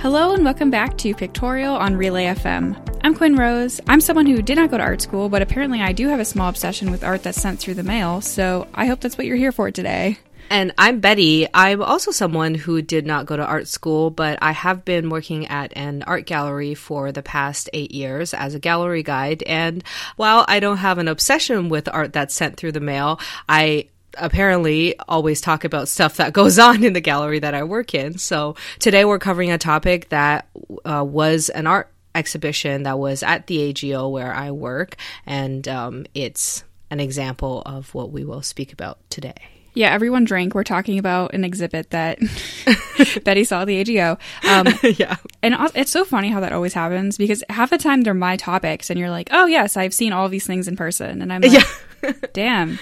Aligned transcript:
Hello 0.00 0.32
and 0.32 0.42
welcome 0.46 0.70
back 0.70 0.96
to 0.96 1.14
Pictorial 1.14 1.74
on 1.74 1.94
Relay 1.94 2.24
FM. 2.24 2.74
I'm 3.04 3.14
Quinn 3.14 3.36
Rose. 3.36 3.82
I'm 3.86 4.00
someone 4.00 4.24
who 4.24 4.40
did 4.40 4.56
not 4.56 4.70
go 4.70 4.78
to 4.78 4.82
art 4.82 5.02
school, 5.02 5.28
but 5.28 5.42
apparently 5.42 5.82
I 5.82 5.92
do 5.92 6.08
have 6.08 6.20
a 6.20 6.24
small 6.24 6.48
obsession 6.48 6.90
with 6.90 7.04
art 7.04 7.22
that's 7.22 7.38
sent 7.38 7.60
through 7.60 7.74
the 7.74 7.82
mail, 7.82 8.22
so 8.22 8.66
I 8.72 8.86
hope 8.86 9.00
that's 9.00 9.18
what 9.18 9.26
you're 9.26 9.36
here 9.36 9.52
for 9.52 9.70
today. 9.70 10.16
And 10.48 10.72
I'm 10.78 11.00
Betty. 11.00 11.48
I'm 11.52 11.82
also 11.82 12.12
someone 12.12 12.54
who 12.54 12.80
did 12.80 13.04
not 13.04 13.26
go 13.26 13.36
to 13.36 13.44
art 13.44 13.68
school, 13.68 14.08
but 14.08 14.38
I 14.40 14.52
have 14.52 14.86
been 14.86 15.10
working 15.10 15.46
at 15.48 15.76
an 15.76 16.02
art 16.04 16.24
gallery 16.24 16.74
for 16.74 17.12
the 17.12 17.22
past 17.22 17.68
eight 17.74 17.90
years 17.90 18.32
as 18.32 18.54
a 18.54 18.58
gallery 18.58 19.02
guide. 19.02 19.42
And 19.42 19.84
while 20.16 20.46
I 20.48 20.60
don't 20.60 20.78
have 20.78 20.96
an 20.96 21.08
obsession 21.08 21.68
with 21.68 21.90
art 21.92 22.14
that's 22.14 22.34
sent 22.34 22.56
through 22.56 22.72
the 22.72 22.80
mail, 22.80 23.20
I 23.50 23.90
apparently 24.18 24.98
always 25.00 25.40
talk 25.40 25.64
about 25.64 25.88
stuff 25.88 26.16
that 26.16 26.32
goes 26.32 26.58
on 26.68 26.84
in 26.84 26.92
the 26.92 27.00
gallery 27.00 27.38
that 27.38 27.54
I 27.54 27.64
work 27.64 27.94
in. 27.94 28.18
So 28.18 28.56
today 28.78 29.04
we're 29.04 29.18
covering 29.18 29.50
a 29.50 29.58
topic 29.58 30.08
that 30.10 30.48
uh, 30.84 31.04
was 31.06 31.48
an 31.48 31.66
art 31.66 31.92
exhibition 32.14 32.82
that 32.84 32.98
was 32.98 33.22
at 33.22 33.46
the 33.46 33.60
AGO 33.70 34.08
where 34.08 34.34
I 34.34 34.50
work, 34.50 34.96
and 35.26 35.66
um, 35.68 36.06
it's 36.14 36.64
an 36.90 37.00
example 37.00 37.62
of 37.64 37.94
what 37.94 38.10
we 38.10 38.24
will 38.24 38.42
speak 38.42 38.72
about 38.72 38.98
today. 39.10 39.59
Yeah, 39.74 39.92
everyone 39.92 40.24
drank. 40.24 40.54
We're 40.54 40.64
talking 40.64 40.98
about 40.98 41.34
an 41.34 41.44
exhibit 41.44 41.90
that 41.90 42.18
Betty 43.24 43.44
saw 43.44 43.62
at 43.62 43.66
the 43.66 43.80
AGO. 43.80 44.18
Um, 44.48 44.66
yeah. 44.82 45.16
And 45.42 45.54
it's 45.74 45.90
so 45.90 46.04
funny 46.04 46.28
how 46.28 46.40
that 46.40 46.52
always 46.52 46.74
happens 46.74 47.16
because 47.16 47.42
half 47.48 47.70
the 47.70 47.78
time 47.78 48.02
they're 48.02 48.14
my 48.14 48.36
topics, 48.36 48.90
and 48.90 48.98
you're 48.98 49.10
like, 49.10 49.28
oh, 49.32 49.46
yes, 49.46 49.76
I've 49.76 49.94
seen 49.94 50.12
all 50.12 50.28
these 50.28 50.46
things 50.46 50.68
in 50.68 50.76
person. 50.76 51.22
And 51.22 51.32
I'm 51.32 51.40
like, 51.42 51.52
yeah. 51.52 52.12
damn, 52.32 52.78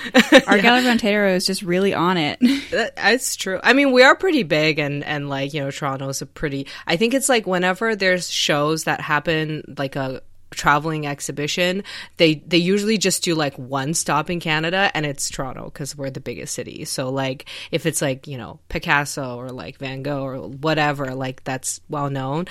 our 0.46 0.56
yeah. 0.56 0.62
Gallery 0.62 0.88
Ontario 0.88 1.34
is 1.34 1.44
just 1.44 1.62
really 1.62 1.92
on 1.92 2.16
it. 2.16 2.38
That's 2.70 3.36
true. 3.36 3.60
I 3.62 3.72
mean, 3.72 3.92
we 3.92 4.02
are 4.02 4.16
pretty 4.16 4.44
big, 4.44 4.78
and, 4.78 5.04
and 5.04 5.28
like, 5.28 5.54
you 5.54 5.60
know, 5.60 5.70
Toronto 5.70 6.08
is 6.08 6.22
a 6.22 6.26
pretty, 6.26 6.66
I 6.86 6.96
think 6.96 7.14
it's 7.14 7.28
like 7.28 7.46
whenever 7.46 7.96
there's 7.96 8.30
shows 8.30 8.84
that 8.84 9.00
happen, 9.00 9.74
like 9.76 9.96
a, 9.96 10.22
traveling 10.50 11.06
exhibition, 11.06 11.84
they 12.16 12.36
they 12.36 12.58
usually 12.58 12.98
just 12.98 13.22
do 13.22 13.34
like 13.34 13.54
one 13.56 13.94
stop 13.94 14.30
in 14.30 14.40
Canada 14.40 14.90
and 14.94 15.04
it's 15.06 15.30
Toronto 15.30 15.64
because 15.64 15.96
we're 15.96 16.10
the 16.10 16.20
biggest 16.20 16.54
city. 16.54 16.84
So 16.84 17.10
like 17.10 17.46
if 17.70 17.86
it's 17.86 18.02
like, 18.02 18.26
you 18.26 18.38
know, 18.38 18.60
Picasso 18.68 19.36
or 19.36 19.50
like 19.50 19.78
Van 19.78 20.02
Gogh 20.02 20.22
or 20.22 20.48
whatever, 20.48 21.14
like 21.14 21.44
that's 21.44 21.80
well 21.88 22.10
known, 22.10 22.46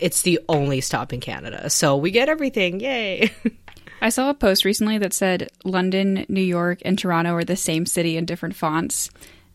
it's 0.00 0.22
the 0.22 0.40
only 0.48 0.80
stop 0.80 1.12
in 1.12 1.20
Canada. 1.20 1.70
So 1.70 1.96
we 1.96 2.10
get 2.10 2.28
everything. 2.28 2.80
Yay. 2.80 3.32
I 4.00 4.08
saw 4.08 4.30
a 4.30 4.34
post 4.34 4.64
recently 4.64 4.98
that 4.98 5.12
said 5.12 5.48
London, 5.64 6.26
New 6.28 6.42
York, 6.42 6.80
and 6.84 6.98
Toronto 6.98 7.34
are 7.34 7.44
the 7.44 7.56
same 7.56 7.86
city 7.86 8.16
in 8.16 8.24
different 8.24 8.56
fonts. 8.56 9.10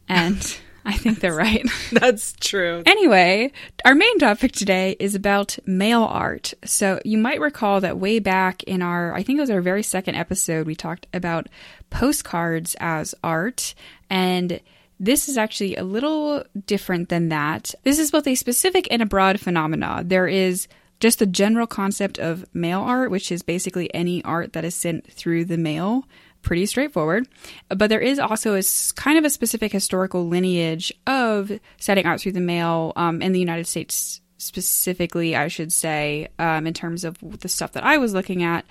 And 0.08 0.58
I 0.88 0.94
think 0.94 1.20
they're 1.20 1.36
right. 1.36 1.68
That's 1.92 2.34
true. 2.40 2.82
Anyway, 2.86 3.52
our 3.84 3.94
main 3.94 4.20
topic 4.20 4.54
today 4.54 4.96
is 5.02 5.16
about 5.16 5.58
mail 5.66 6.04
art. 6.04 6.54
So 6.64 7.02
you 7.04 7.18
might 7.18 7.42
recall 7.42 7.82
that 7.82 8.00
way 8.00 8.20
back 8.20 8.64
in 8.64 8.82
our, 8.82 9.14
I 9.14 9.22
think 9.22 9.38
it 9.38 9.42
was 9.42 9.50
our 9.50 9.60
very 9.60 9.84
second 9.84 10.16
episode, 10.16 10.66
we 10.66 10.76
talked 10.76 11.06
about 11.14 11.48
postcards 11.90 12.78
as 12.80 13.14
art. 13.22 13.76
And 14.10 14.62
this 14.98 15.28
is 15.28 15.38
actually 15.38 15.76
a 15.76 15.84
little 15.84 16.46
different 16.66 17.10
than 17.10 17.28
that. 17.30 17.76
This 17.84 18.00
is 18.00 18.10
both 18.10 18.26
a 18.26 18.36
specific 18.36 18.88
and 18.90 19.02
a 19.02 19.06
broad 19.06 19.42
phenomena. 19.42 20.04
There 20.06 20.28
is 20.28 20.70
just 21.02 21.20
the 21.20 21.26
general 21.26 21.68
concept 21.68 22.18
of 22.18 22.46
mail 22.56 22.80
art, 22.80 23.12
which 23.12 23.30
is 23.30 23.44
basically 23.44 23.94
any 23.94 24.24
art 24.24 24.54
that 24.54 24.64
is 24.64 24.74
sent 24.74 25.12
through 25.12 25.46
the 25.46 25.58
mail 25.58 26.06
pretty 26.48 26.66
straightforward. 26.66 27.28
But 27.67 27.90
there 27.90 28.00
is 28.00 28.20
also 28.20 28.56
a 28.56 28.64
kind 28.95 29.17
of 29.17 29.26
a 29.26 29.30
specific 29.30 29.73
historical 29.73 30.26
lineage 30.30 30.94
of 31.06 31.52
setting 31.78 32.06
out 32.06 32.22
through 32.22 32.31
the 32.31 32.39
mail 32.39 32.94
um, 32.95 33.22
in 33.22 33.34
the 33.34 33.39
United 33.39 33.67
States 33.67 34.22
specifically, 34.38 35.36
I 35.36 35.49
should 35.49 35.73
say, 35.73 36.30
um, 36.39 36.66
in 36.66 36.73
terms 36.73 37.04
of 37.04 37.17
the 37.42 37.49
stuff 37.49 37.73
that 37.73 37.83
I 37.83 37.98
was 37.98 38.14
looking 38.14 38.44
at, 38.44 38.64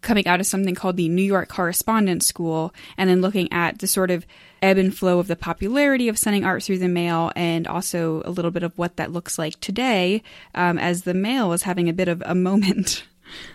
coming 0.00 0.26
out 0.26 0.40
of 0.40 0.46
something 0.46 0.74
called 0.74 0.96
the 0.96 1.08
New 1.08 1.22
York 1.22 1.48
Correspondence 1.48 2.26
School, 2.26 2.74
and 2.98 3.08
then 3.08 3.20
looking 3.20 3.52
at 3.52 3.78
the 3.78 3.86
sort 3.86 4.10
of 4.10 4.26
ebb 4.60 4.78
and 4.78 4.96
flow 4.96 5.20
of 5.20 5.28
the 5.28 5.36
popularity 5.36 6.08
of 6.08 6.18
sending 6.18 6.44
art 6.44 6.64
through 6.64 6.78
the 6.78 6.88
mail, 6.88 7.30
and 7.36 7.68
also 7.68 8.22
a 8.24 8.30
little 8.30 8.50
bit 8.50 8.64
of 8.64 8.76
what 8.76 8.96
that 8.96 9.12
looks 9.12 9.38
like 9.38 9.60
today, 9.60 10.20
um, 10.56 10.78
as 10.78 11.02
the 11.02 11.14
mail 11.14 11.52
is 11.52 11.62
having 11.62 11.88
a 11.88 11.92
bit 11.92 12.08
of 12.08 12.24
a 12.26 12.34
moment. 12.50 13.04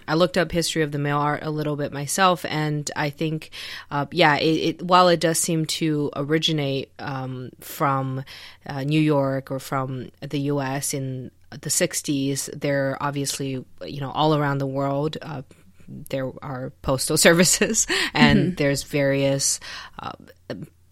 I 0.07 0.15
looked 0.15 0.37
up 0.37 0.51
history 0.51 0.81
of 0.81 0.91
the 0.91 0.99
mail 0.99 1.17
art 1.17 1.43
a 1.43 1.49
little 1.49 1.75
bit 1.75 1.91
myself, 1.91 2.45
and 2.47 2.89
I 2.95 3.09
think, 3.09 3.51
uh, 3.91 4.05
yeah, 4.11 4.37
it, 4.37 4.43
it, 4.43 4.81
while 4.81 5.07
it 5.07 5.19
does 5.19 5.39
seem 5.39 5.65
to 5.65 6.11
originate 6.15 6.91
um, 6.99 7.51
from 7.59 8.23
uh, 8.65 8.83
New 8.83 9.01
York 9.01 9.51
or 9.51 9.59
from 9.59 10.11
the 10.21 10.39
U.S. 10.41 10.93
in 10.93 11.31
the 11.49 11.69
'60s, 11.69 12.49
there 12.59 12.97
obviously, 13.01 13.63
you 13.85 14.01
know, 14.01 14.11
all 14.11 14.35
around 14.35 14.59
the 14.59 14.67
world. 14.67 15.17
Uh, 15.21 15.41
there 15.87 16.31
are 16.41 16.71
postal 16.81 17.17
services, 17.27 17.87
and 18.13 18.39
mm-hmm. 18.39 18.55
there's 18.55 18.83
various 18.83 19.59
uh, 19.99 20.13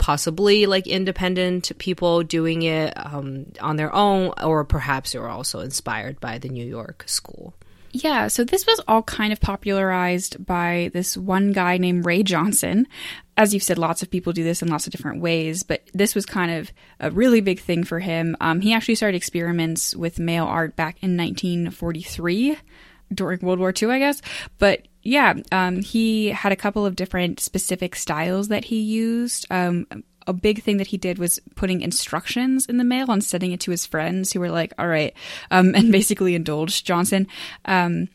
possibly 0.03 0.65
like 0.65 0.85
independent 0.85 1.71
people 1.77 2.23
doing 2.23 2.63
it 2.63 2.93
um, 2.97 3.45
on 3.61 3.77
their 3.77 3.95
own, 3.95 4.33
or 4.43 4.65
perhaps 4.65 5.13
they 5.13 5.19
were 5.19 5.29
also 5.29 5.61
inspired 5.61 6.19
by 6.19 6.37
the 6.37 6.49
New 6.49 6.65
York 6.65 7.03
school. 7.07 7.53
Yeah, 7.95 8.27
so 8.27 8.43
this 8.43 8.65
was 8.65 8.81
all 8.87 9.03
kind 9.03 9.31
of 9.31 9.39
popularized 9.39 10.43
by 10.43 10.89
this 10.93 11.15
one 11.15 11.51
guy 11.51 11.77
named 11.77 12.07
Ray 12.07 12.23
Johnson. 12.23 12.87
As 13.37 13.53
you've 13.53 13.61
said, 13.61 13.77
lots 13.77 14.01
of 14.01 14.09
people 14.09 14.33
do 14.33 14.43
this 14.43 14.63
in 14.63 14.67
lots 14.67 14.87
of 14.87 14.91
different 14.91 15.21
ways, 15.21 15.61
but 15.61 15.83
this 15.93 16.15
was 16.15 16.25
kind 16.25 16.51
of 16.51 16.71
a 16.99 17.11
really 17.11 17.39
big 17.39 17.59
thing 17.59 17.83
for 17.83 17.99
him. 17.99 18.35
Um, 18.41 18.61
he 18.61 18.73
actually 18.73 18.95
started 18.95 19.15
experiments 19.15 19.95
with 19.95 20.17
mail 20.17 20.45
art 20.45 20.75
back 20.75 20.97
in 21.03 21.15
1943 21.15 22.57
during 23.13 23.39
World 23.41 23.59
War 23.59 23.71
II, 23.79 23.91
I 23.91 23.99
guess. 23.99 24.23
But 24.57 24.87
yeah, 25.03 25.35
um, 25.51 25.83
he 25.83 26.29
had 26.29 26.51
a 26.51 26.55
couple 26.55 26.87
of 26.87 26.95
different 26.95 27.39
specific 27.39 27.95
styles 27.95 28.47
that 28.47 28.65
he 28.65 28.81
used. 28.81 29.45
Um, 29.51 29.85
a 30.27 30.33
big 30.33 30.63
thing 30.63 30.77
that 30.77 30.87
he 30.87 30.97
did 30.97 31.17
was 31.17 31.39
putting 31.55 31.81
instructions 31.81 32.65
in 32.65 32.77
the 32.77 32.83
mail 32.83 33.11
and 33.11 33.23
sending 33.23 33.51
it 33.51 33.59
to 33.61 33.71
his 33.71 33.85
friends 33.85 34.31
who 34.31 34.39
were 34.39 34.51
like, 34.51 34.73
all 34.77 34.87
right, 34.87 35.13
um, 35.51 35.73
and 35.75 35.91
basically 35.91 36.35
indulged 36.35 36.85
Johnson. 36.85 37.27
Um, 37.65 38.09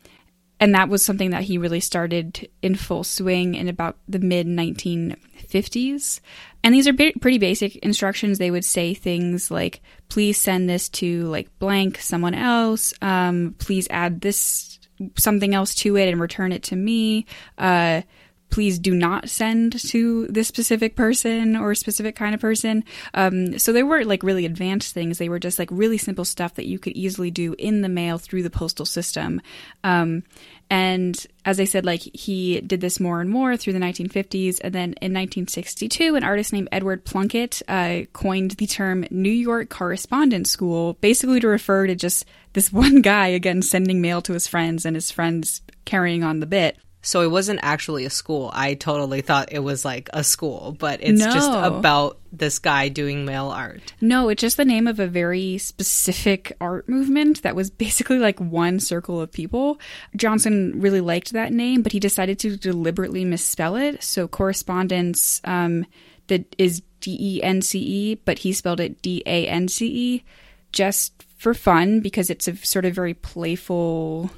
and 0.61 0.75
that 0.75 0.89
was 0.89 1.05
something 1.05 1.31
that 1.31 1.45
he 1.45 1.57
really 1.59 1.81
started 1.81 2.49
in 2.63 2.75
full 2.75 3.05
swing 3.05 3.55
in 3.55 3.69
about 3.69 3.97
the 4.09 4.19
mid 4.19 4.47
1950s. 4.47 6.21
And 6.65 6.75
these 6.75 6.89
are 6.89 6.93
ba- 6.93 7.13
pretty 7.21 7.39
basic 7.39 7.77
instructions. 7.77 8.39
They 8.39 8.51
would 8.51 8.65
say 8.65 8.93
things 8.93 9.51
like, 9.51 9.81
please 10.09 10.37
send 10.39 10.69
this 10.69 10.89
to 10.91 11.25
like 11.25 11.57
blank 11.61 11.99
someone 11.99 12.35
else. 12.35 12.93
Um, 13.01 13.55
please 13.59 13.87
add 13.91 14.21
this 14.21 14.81
something 15.17 15.55
else 15.55 15.75
to 15.77 15.97
it 15.97 16.09
and 16.09 16.21
return 16.21 16.51
it 16.51 16.65
to 16.65 16.77
me. 16.77 17.27
Uh, 17.57 18.03
please 18.51 18.79
do 18.79 18.95
not 18.95 19.29
send 19.29 19.81
to 19.91 20.27
this 20.29 20.49
specific 20.49 20.97
person 20.97 21.57
or 21.57 21.75
specific 21.75 22.17
kind 22.17 22.35
of 22.35 22.41
person. 22.41 22.85
Um, 23.15 23.59
so 23.59 23.73
they 23.73 23.83
weren't 23.83 24.09
like 24.09 24.23
really 24.23 24.47
advanced 24.47 24.95
things. 24.95 25.19
They 25.19 25.29
were 25.29 25.39
just 25.39 25.59
like 25.59 25.69
really 25.71 25.99
simple 25.99 26.25
stuff 26.25 26.55
that 26.55 26.67
you 26.67 26.79
could 26.79 26.95
easily 26.95 27.31
do 27.31 27.55
in 27.59 27.83
the 27.83 27.89
mail 27.89 28.19
through 28.19 28.43
the 28.43 28.51
postal 28.51 28.87
system. 28.87 29.41
Um, 29.85 30.23
and 30.71 31.27
as 31.45 31.59
I 31.61 31.65
said, 31.65 31.87
like 31.87 32.01
he 32.01 32.61
did 32.61 32.81
this 32.81 33.01
more 33.01 33.21
and 33.21 33.31
more 33.31 33.57
through 33.57 33.73
the 33.73 33.79
1950s. 33.79 34.61
And 34.63 34.75
then 34.75 34.89
in 35.01 35.15
1962, 35.15 36.15
an 36.15 36.25
artist 36.25 36.53
named 36.53 36.69
Edward 36.71 37.05
Plunkett 37.05 37.63
uh, 37.69 38.01
coined 38.13 38.53
the 38.53 38.67
term 38.67 39.07
New 39.11 39.31
York 39.31 39.71
Correspondence 39.71 40.51
School, 40.51 40.95
basically 40.95 41.41
to 41.41 41.49
refer 41.49 41.87
to 41.87 41.95
just 41.95 42.27
this 42.53 42.73
one 42.73 43.03
guy, 43.03 43.29
again, 43.29 43.63
sending 43.63 44.01
mail 44.01 44.21
to 44.23 44.35
his 44.35 44.47
friends 44.47 44.85
and 44.85 44.95
his 44.95 45.11
friends 45.11 45.63
carrying 45.85 46.23
on 46.23 46.41
the 46.41 46.47
bit. 46.47 46.77
So 47.01 47.23
it 47.23 47.31
wasn't 47.31 47.61
actually 47.63 48.05
a 48.05 48.11
school. 48.11 48.51
I 48.53 48.75
totally 48.75 49.21
thought 49.21 49.53
it 49.53 49.61
was 49.61 49.85
like 49.85 50.11
a 50.13 50.25
school, 50.25 50.77
but 50.79 51.01
it's 51.03 51.21
no. 51.21 51.33
just 51.33 51.51
about 51.53 52.19
this 52.33 52.59
guy 52.59 52.89
doing 52.89 53.25
mail 53.25 53.47
art. 53.47 53.95
No, 54.01 54.29
it's 54.29 54.41
just 54.41 54.57
the 54.57 54.65
name 54.65 54.87
of 54.89 54.99
a 54.99 55.07
very 55.07 55.59
specific 55.59 56.53
art 56.61 56.89
movement 56.89 57.43
that 57.43 57.55
was 57.55 57.71
basically 57.71 58.19
like 58.19 58.41
one 58.41 58.81
circle 58.81 59.21
of 59.21 59.31
people. 59.31 59.79
Johnson 60.17 60.81
really 60.81 61.01
liked 61.01 61.33
that 61.33 61.53
name, 61.53 61.83
but 61.83 61.93
he 61.93 62.01
decided 62.01 62.39
to 62.41 62.57
deliberately 62.57 63.25
misspell 63.25 63.77
it. 63.77 64.03
So 64.03 64.27
correspondence 64.27 65.41
um, 65.45 65.87
that 66.27 66.55
is 66.59 66.83
D 67.01 67.17
E 67.21 67.43
N 67.43 67.63
C 67.63 67.79
E, 67.79 68.15
but 68.17 68.41
he 68.41 68.53
spelled 68.53 68.81
it 68.81 69.01
D 69.03 69.23
A 69.25 69.47
N 69.47 69.69
C 69.69 69.87
E 69.87 70.25
just 70.73 71.25
for 71.39 71.55
fun 71.55 72.01
because 72.01 72.29
it's 72.29 72.49
a 72.49 72.57
sort 72.57 72.85
of 72.85 72.95
very 72.95 73.15
playful 73.15 74.31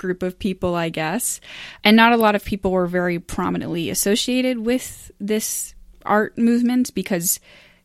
group 0.00 0.22
of 0.22 0.38
people, 0.38 0.74
I 0.74 0.88
guess. 0.88 1.40
And 1.84 1.94
not 1.94 2.12
a 2.12 2.16
lot 2.16 2.34
of 2.34 2.44
people 2.44 2.72
were 2.72 2.86
very 2.86 3.20
prominently 3.20 3.90
associated 3.90 4.58
with 4.58 5.12
this 5.20 5.74
art 6.04 6.36
movement 6.38 6.94
because 6.94 7.38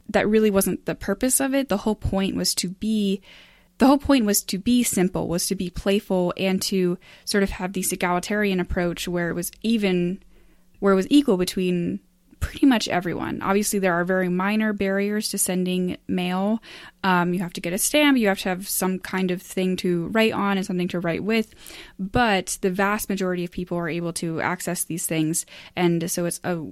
that 0.09 0.27
really 0.27 0.49
wasn't 0.49 0.85
the 0.85 0.95
purpose 0.95 1.41
of 1.41 1.53
it. 1.53 1.67
The 1.67 1.77
whole 1.77 1.95
point 1.95 2.35
was 2.35 2.55
to 2.55 2.69
be 2.69 3.21
the 3.77 3.87
whole 3.87 3.97
point 3.97 4.23
was 4.23 4.41
to 4.43 4.57
be 4.57 4.83
simple, 4.83 5.27
was 5.27 5.47
to 5.47 5.55
be 5.55 5.69
playful 5.69 6.33
and 6.37 6.61
to 6.61 6.97
sort 7.25 7.43
of 7.43 7.49
have 7.49 7.73
this 7.73 7.91
egalitarian 7.91 8.61
approach 8.61 9.05
where 9.05 9.29
it 9.29 9.33
was 9.33 9.51
even 9.61 10.23
where 10.79 10.93
it 10.93 10.95
was 10.95 11.07
equal 11.09 11.35
between 11.35 11.99
pretty 12.45 12.67
much 12.67 12.87
everyone. 12.87 13.41
Obviously, 13.41 13.79
there 13.79 13.93
are 13.93 14.05
very 14.05 14.29
minor 14.29 14.71
barriers 14.71 15.29
to 15.29 15.37
sending 15.37 15.97
mail. 16.07 16.61
Um, 17.03 17.33
you 17.33 17.39
have 17.39 17.53
to 17.53 17.61
get 17.61 17.73
a 17.73 17.79
stamp, 17.79 18.19
you 18.19 18.27
have 18.27 18.39
to 18.41 18.49
have 18.49 18.69
some 18.69 18.99
kind 18.99 19.31
of 19.31 19.41
thing 19.41 19.75
to 19.77 20.07
write 20.09 20.31
on 20.31 20.57
and 20.57 20.65
something 20.65 20.87
to 20.89 20.99
write 20.99 21.23
with. 21.23 21.55
But 21.97 22.59
the 22.61 22.69
vast 22.69 23.09
majority 23.09 23.43
of 23.43 23.51
people 23.51 23.79
are 23.79 23.89
able 23.89 24.13
to 24.13 24.41
access 24.41 24.83
these 24.83 25.07
things. 25.07 25.47
And 25.75 26.09
so 26.09 26.25
it's 26.25 26.39
a 26.43 26.63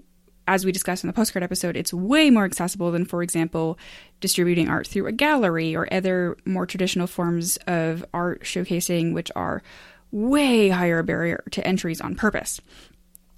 as 0.45 0.65
we 0.65 0.73
discussed 0.73 1.05
in 1.05 1.07
the 1.07 1.13
postcard 1.13 1.41
episode, 1.41 1.77
it's 1.77 1.93
way 1.93 2.29
more 2.29 2.43
accessible 2.43 2.91
than, 2.91 3.05
for 3.05 3.23
example, 3.23 3.79
distributing 4.19 4.69
art 4.69 4.85
through 4.85 5.07
a 5.07 5.11
gallery 5.13 5.73
or 5.73 5.91
other 5.91 6.37
more 6.45 6.65
traditional 6.65 7.07
forms 7.07 7.57
of 7.65 8.05
art 8.13 8.43
showcasing, 8.43 9.13
which 9.13 9.31
are 9.37 9.63
way 10.11 10.67
higher 10.67 11.01
barrier 11.01 11.43
to 11.51 11.65
entries 11.65 12.01
on 12.01 12.13
purpose. 12.13 12.59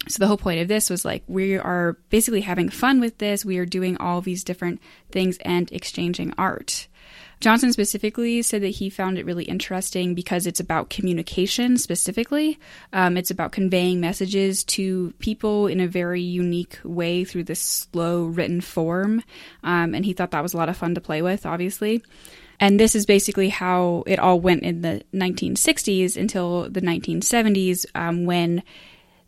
So 0.08 0.20
the 0.20 0.28
whole 0.28 0.36
point 0.36 0.60
of 0.60 0.68
this 0.68 0.88
was 0.88 1.04
like 1.04 1.24
we 1.26 1.56
are 1.56 1.96
basically 2.10 2.42
having 2.42 2.68
fun 2.68 3.00
with 3.00 3.18
this. 3.18 3.44
We 3.44 3.58
are 3.58 3.66
doing 3.66 3.96
all 3.98 4.20
these 4.20 4.44
different 4.44 4.80
things 5.10 5.38
and 5.42 5.70
exchanging 5.72 6.32
art. 6.38 6.86
Johnson 7.40 7.72
specifically 7.72 8.40
said 8.40 8.62
that 8.62 8.68
he 8.68 8.88
found 8.88 9.18
it 9.18 9.26
really 9.26 9.44
interesting 9.44 10.14
because 10.14 10.46
it's 10.46 10.60
about 10.60 10.88
communication 10.88 11.76
specifically. 11.76 12.58
Um, 12.94 13.16
it's 13.16 13.30
about 13.30 13.52
conveying 13.52 14.00
messages 14.00 14.64
to 14.64 15.12
people 15.18 15.66
in 15.66 15.80
a 15.80 15.86
very 15.86 16.22
unique 16.22 16.78
way 16.82 17.24
through 17.24 17.44
this 17.44 17.60
slow 17.60 18.24
written 18.24 18.62
form. 18.62 19.22
Um, 19.62 19.94
and 19.94 20.04
he 20.04 20.14
thought 20.14 20.30
that 20.30 20.42
was 20.42 20.54
a 20.54 20.56
lot 20.56 20.70
of 20.70 20.78
fun 20.78 20.94
to 20.94 21.00
play 21.00 21.20
with, 21.20 21.44
obviously. 21.44 22.02
And 22.58 22.80
this 22.80 22.94
is 22.94 23.04
basically 23.04 23.50
how 23.50 24.02
it 24.06 24.18
all 24.18 24.40
went 24.40 24.62
in 24.62 24.80
the 24.80 25.02
1960s 25.12 26.16
until 26.16 26.70
the 26.70 26.80
1970s 26.80 27.84
um, 27.94 28.24
when 28.24 28.62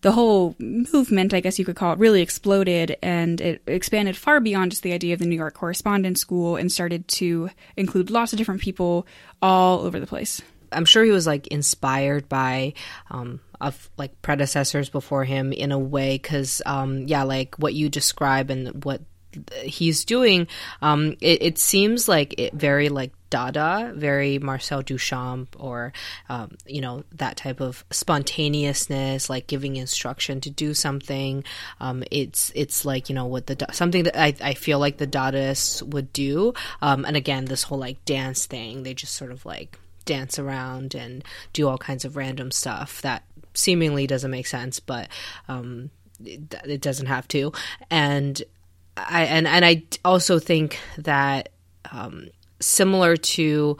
the 0.00 0.12
whole 0.12 0.54
movement, 0.58 1.34
I 1.34 1.40
guess 1.40 1.58
you 1.58 1.64
could 1.64 1.76
call 1.76 1.92
it, 1.92 1.98
really 1.98 2.22
exploded 2.22 2.96
and 3.02 3.40
it 3.40 3.62
expanded 3.66 4.16
far 4.16 4.40
beyond 4.40 4.70
just 4.70 4.82
the 4.82 4.92
idea 4.92 5.14
of 5.14 5.18
the 5.18 5.26
New 5.26 5.36
York 5.36 5.54
Correspondence 5.54 6.20
School 6.20 6.56
and 6.56 6.70
started 6.70 7.08
to 7.08 7.50
include 7.76 8.10
lots 8.10 8.32
of 8.32 8.38
different 8.38 8.60
people 8.60 9.06
all 9.42 9.80
over 9.80 9.98
the 9.98 10.06
place. 10.06 10.40
I'm 10.70 10.84
sure 10.84 11.02
he 11.02 11.10
was 11.10 11.26
like 11.26 11.46
inspired 11.48 12.28
by 12.28 12.74
um, 13.10 13.40
of 13.60 13.90
like 13.96 14.20
predecessors 14.22 14.88
before 14.88 15.24
him 15.24 15.52
in 15.52 15.72
a 15.72 15.78
way 15.78 16.16
because 16.16 16.62
um, 16.66 17.06
yeah, 17.06 17.22
like 17.22 17.56
what 17.56 17.74
you 17.74 17.88
describe 17.88 18.50
and 18.50 18.84
what 18.84 19.00
he's 19.62 20.04
doing, 20.04 20.46
um, 20.82 21.16
it, 21.20 21.42
it, 21.42 21.58
seems 21.58 22.08
like 22.08 22.34
it 22.38 22.54
very 22.54 22.88
like 22.88 23.12
Dada, 23.30 23.92
very 23.94 24.38
Marcel 24.38 24.82
Duchamp, 24.82 25.48
or 25.58 25.92
um, 26.28 26.56
you 26.66 26.80
know 26.80 27.04
that 27.12 27.36
type 27.36 27.60
of 27.60 27.84
spontaneousness, 27.90 29.28
like 29.28 29.46
giving 29.46 29.76
instruction 29.76 30.40
to 30.42 30.50
do 30.50 30.74
something. 30.74 31.44
Um, 31.80 32.04
it's 32.10 32.52
it's 32.54 32.84
like 32.84 33.08
you 33.08 33.14
know 33.14 33.26
what 33.26 33.46
the 33.46 33.66
something 33.72 34.04
that 34.04 34.20
I, 34.20 34.34
I 34.42 34.54
feel 34.54 34.78
like 34.78 34.98
the 34.98 35.06
Dadaists 35.06 35.82
would 35.82 36.12
do. 36.12 36.54
Um, 36.82 37.04
and 37.04 37.16
again, 37.16 37.44
this 37.44 37.64
whole 37.64 37.78
like 37.78 38.04
dance 38.04 38.46
thing, 38.46 38.82
they 38.82 38.94
just 38.94 39.14
sort 39.14 39.32
of 39.32 39.44
like 39.44 39.78
dance 40.04 40.38
around 40.38 40.94
and 40.94 41.22
do 41.52 41.68
all 41.68 41.78
kinds 41.78 42.04
of 42.04 42.16
random 42.16 42.50
stuff 42.50 43.02
that 43.02 43.24
seemingly 43.54 44.06
doesn't 44.06 44.30
make 44.30 44.46
sense, 44.46 44.80
but 44.80 45.08
um, 45.48 45.90
it, 46.24 46.54
it 46.64 46.80
doesn't 46.80 47.06
have 47.06 47.28
to. 47.28 47.52
And 47.90 48.42
I 48.96 49.24
and 49.24 49.46
and 49.46 49.64
I 49.64 49.84
also 50.04 50.38
think 50.38 50.78
that 50.96 51.50
um, 51.92 52.28
similar 52.60 53.16
to 53.16 53.76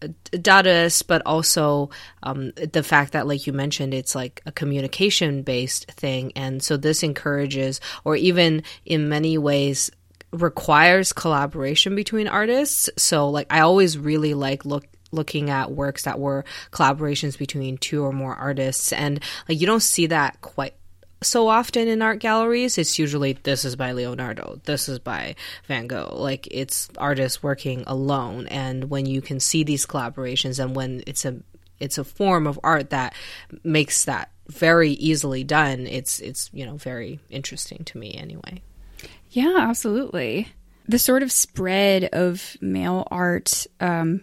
Dadaist, 0.00 1.06
but 1.06 1.22
also 1.26 1.90
um, 2.22 2.52
the 2.52 2.82
fact 2.82 3.12
that, 3.12 3.26
like 3.26 3.46
you 3.46 3.52
mentioned, 3.52 3.92
it's 3.92 4.14
like 4.14 4.40
a 4.46 4.52
communication 4.52 5.42
based 5.42 5.90
thing. 5.90 6.32
And 6.36 6.62
so 6.62 6.76
this 6.76 7.02
encourages, 7.02 7.80
or 8.04 8.16
even 8.16 8.62
in 8.86 9.08
many 9.08 9.36
ways, 9.36 9.90
requires 10.32 11.12
collaboration 11.12 11.94
between 11.94 12.28
artists. 12.28 12.88
So, 12.96 13.28
like, 13.28 13.46
I 13.50 13.60
always 13.60 13.98
really 13.98 14.34
like 14.34 14.64
look 14.64 14.86
looking 15.12 15.50
at 15.50 15.72
works 15.72 16.04
that 16.04 16.20
were 16.20 16.44
collaborations 16.70 17.36
between 17.36 17.76
two 17.76 18.04
or 18.04 18.12
more 18.12 18.32
artists 18.36 18.92
and 18.92 19.20
like 19.48 19.60
you 19.60 19.66
don't 19.66 19.82
see 19.82 20.06
that 20.06 20.40
quite 20.40 20.74
so 21.22 21.48
often 21.48 21.88
in 21.88 22.02
art 22.02 22.18
galleries, 22.18 22.78
it's 22.78 22.98
usually 22.98 23.34
this 23.34 23.64
is 23.64 23.76
by 23.76 23.92
Leonardo, 23.92 24.60
this 24.64 24.88
is 24.88 24.98
by 24.98 25.34
Van 25.66 25.86
Gogh. 25.86 26.16
Like 26.16 26.48
it's 26.50 26.88
artists 26.96 27.42
working 27.42 27.84
alone. 27.86 28.46
And 28.46 28.90
when 28.90 29.06
you 29.06 29.20
can 29.20 29.40
see 29.40 29.62
these 29.64 29.86
collaborations 29.86 30.62
and 30.62 30.74
when 30.74 31.02
it's 31.06 31.24
a 31.24 31.36
it's 31.78 31.98
a 31.98 32.04
form 32.04 32.46
of 32.46 32.60
art 32.62 32.90
that 32.90 33.14
makes 33.64 34.04
that 34.04 34.30
very 34.48 34.92
easily 34.92 35.44
done, 35.44 35.86
it's 35.86 36.20
it's, 36.20 36.50
you 36.52 36.66
know, 36.66 36.76
very 36.76 37.20
interesting 37.30 37.84
to 37.84 37.98
me 37.98 38.14
anyway. 38.14 38.62
Yeah, 39.30 39.56
absolutely. 39.58 40.48
The 40.88 40.98
sort 40.98 41.22
of 41.22 41.30
spread 41.30 42.04
of 42.12 42.56
mail 42.60 43.06
art 43.10 43.66
um, 43.78 44.22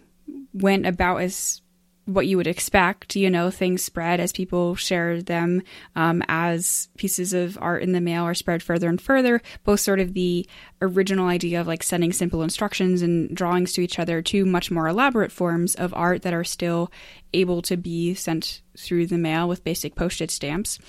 went 0.53 0.85
about 0.85 1.21
as 1.21 1.61
what 2.07 2.25
you 2.25 2.37
would 2.37 2.47
expect. 2.47 3.15
You 3.15 3.29
know, 3.29 3.51
things 3.51 3.83
spread 3.83 4.19
as 4.19 4.31
people 4.31 4.75
share 4.75 5.21
them, 5.21 5.61
um, 5.95 6.23
as 6.27 6.87
pieces 6.97 7.33
of 7.33 7.57
art 7.61 7.83
in 7.83 7.91
the 7.91 8.01
mail 8.01 8.23
are 8.23 8.33
spread 8.33 8.63
further 8.63 8.89
and 8.89 8.99
further. 8.99 9.41
Both 9.63 9.81
sort 9.81 9.99
of 9.99 10.13
the 10.13 10.47
original 10.81 11.27
idea 11.27 11.61
of 11.61 11.67
like 11.67 11.83
sending 11.83 12.13
simple 12.13 12.41
instructions 12.41 13.01
and 13.01 13.35
drawings 13.35 13.73
to 13.73 13.81
each 13.81 13.99
other 13.99 14.21
to 14.23 14.45
much 14.45 14.71
more 14.71 14.87
elaborate 14.87 15.31
forms 15.31 15.75
of 15.75 15.93
art 15.93 16.21
that 16.21 16.33
are 16.33 16.43
still 16.43 16.91
able 17.33 17.61
to 17.63 17.77
be 17.77 18.13
sent 18.13 18.61
through 18.77 19.07
the 19.07 19.17
mail 19.17 19.47
with 19.47 19.63
basic 19.63 19.95
postage 19.95 20.31
stamps. 20.31 20.79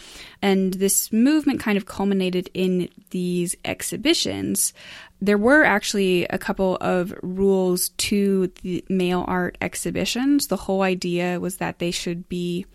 And 0.42 0.74
this 0.74 1.12
movement 1.12 1.60
kind 1.60 1.76
of 1.76 1.86
culminated 1.86 2.50
in 2.54 2.88
these 3.10 3.56
exhibitions 3.64 4.72
there 5.20 5.38
were 5.38 5.64
actually 5.64 6.24
a 6.26 6.38
couple 6.38 6.76
of 6.80 7.12
rules 7.22 7.90
to 7.90 8.52
the 8.62 8.84
mail 8.88 9.24
art 9.26 9.58
exhibitions. 9.60 10.46
The 10.46 10.56
whole 10.56 10.82
idea 10.82 11.40
was 11.40 11.56
that 11.56 11.78
they 11.78 11.90
should 11.90 12.28
be 12.28 12.66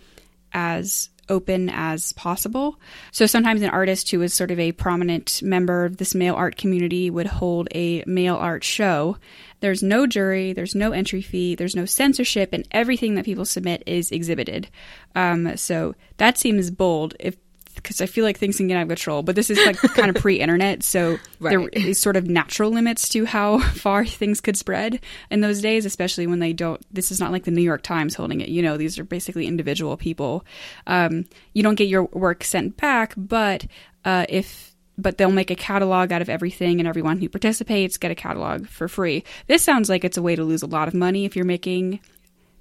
as 0.52 1.10
open 1.30 1.70
as 1.70 2.14
possible. 2.14 2.80
So 3.12 3.26
sometimes 3.26 3.62
an 3.62 3.70
artist 3.70 4.10
who 4.12 4.20
was 4.20 4.34
sort 4.34 4.52
of 4.52 4.60
a 4.60 4.72
prominent 4.72 5.42
member 5.42 5.86
of 5.86 5.98
this 5.98 6.16
mail 6.16 6.36
art 6.36 6.58
community 6.58 7.10
would 7.10 7.28
hold 7.28 7.68
a 7.74 8.04
mail 8.06 8.36
art 8.36 8.64
show. 8.64 9.18
There's 9.60 9.82
no 9.82 10.06
jury, 10.06 10.54
there's 10.54 10.76
no 10.76 10.92
entry 10.92 11.22
fee, 11.22 11.56
there's 11.56 11.76
no 11.76 11.86
censorship, 11.86 12.50
and 12.52 12.68
everything 12.72 13.16
that 13.16 13.26
people 13.26 13.46
submit 13.46 13.84
is 13.86 14.12
exhibited. 14.12 14.68
Um, 15.16 15.56
so 15.56 15.96
that 16.18 16.38
seems 16.38 16.70
bold. 16.70 17.16
If 17.20 17.38
because 17.76 18.02
I 18.02 18.06
feel 18.06 18.24
like 18.24 18.38
things 18.38 18.58
can 18.58 18.68
get 18.68 18.78
out 18.78 18.84
of 18.84 18.88
control. 18.88 19.24
But 19.24 19.36
this 19.36 19.50
is 19.50 19.58
like 19.66 19.78
kind 19.78 20.10
of 20.10 20.16
pre-internet, 20.22 20.84
so 20.84 21.18
right. 21.40 21.52
there 21.52 21.68
is 21.70 22.00
sort 22.00 22.16
of 22.16 22.28
natural 22.28 22.72
limits 22.72 23.10
to 23.10 23.26
how 23.26 23.60
far 23.74 24.06
things 24.06 24.42
could 24.42 24.58
spread 24.58 25.00
in 25.30 25.42
those 25.42 25.62
days, 25.62 25.86
especially 25.86 26.28
when 26.28 26.40
they 26.40 26.54
don't. 26.54 26.82
This 26.94 27.12
is 27.12 27.20
not 27.20 27.32
like 27.32 27.44
the 27.44 27.52
New 27.52 27.62
York 27.62 27.84
Times 27.84 28.16
holding 28.16 28.42
it. 28.42 28.50
You 28.50 28.62
know, 28.62 28.78
these 28.78 28.98
are 29.00 29.04
basically 29.04 29.48
individual 29.48 29.98
people. 29.98 30.46
Um, 30.88 31.26
you 31.54 31.64
don't 31.64 31.76
get 31.76 31.88
your 31.88 32.04
work 32.06 32.44
sent 32.44 32.78
back, 32.78 33.14
but 33.18 33.66
uh, 34.06 34.26
if 34.30 34.74
but 34.98 35.18
they'll 35.18 35.32
make 35.32 35.52
a 35.52 35.56
catalog 35.56 36.12
out 36.12 36.22
of 36.22 36.30
everything 36.30 36.80
and 36.80 36.88
everyone 36.88 37.20
who 37.20 37.28
participates 37.28 37.98
get 37.98 38.12
a 38.12 38.16
catalog 38.16 38.68
for 38.68 38.88
free. 38.88 39.24
This 39.48 39.64
sounds 39.64 39.90
like 39.90 40.04
it's 40.04 40.18
a 40.18 40.22
way 40.22 40.36
to 40.36 40.44
lose 40.44 40.62
a 40.62 40.68
lot 40.68 40.88
of 40.88 40.94
money 40.94 41.26
if 41.26 41.36
you're 41.36 41.46
making 41.46 42.00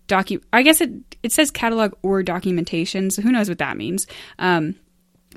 docu 0.09 0.43
I 0.53 0.63
guess 0.63 0.81
it 0.81 0.91
it 1.23 1.33
says 1.33 1.51
catalog 1.51 1.93
or 2.03 2.23
documentation, 2.23 3.11
so 3.11 3.23
who 3.23 3.33
knows 3.33 3.49
what 3.49 3.59
that 3.59 3.77
means. 3.77 4.07
Um, 4.39 4.75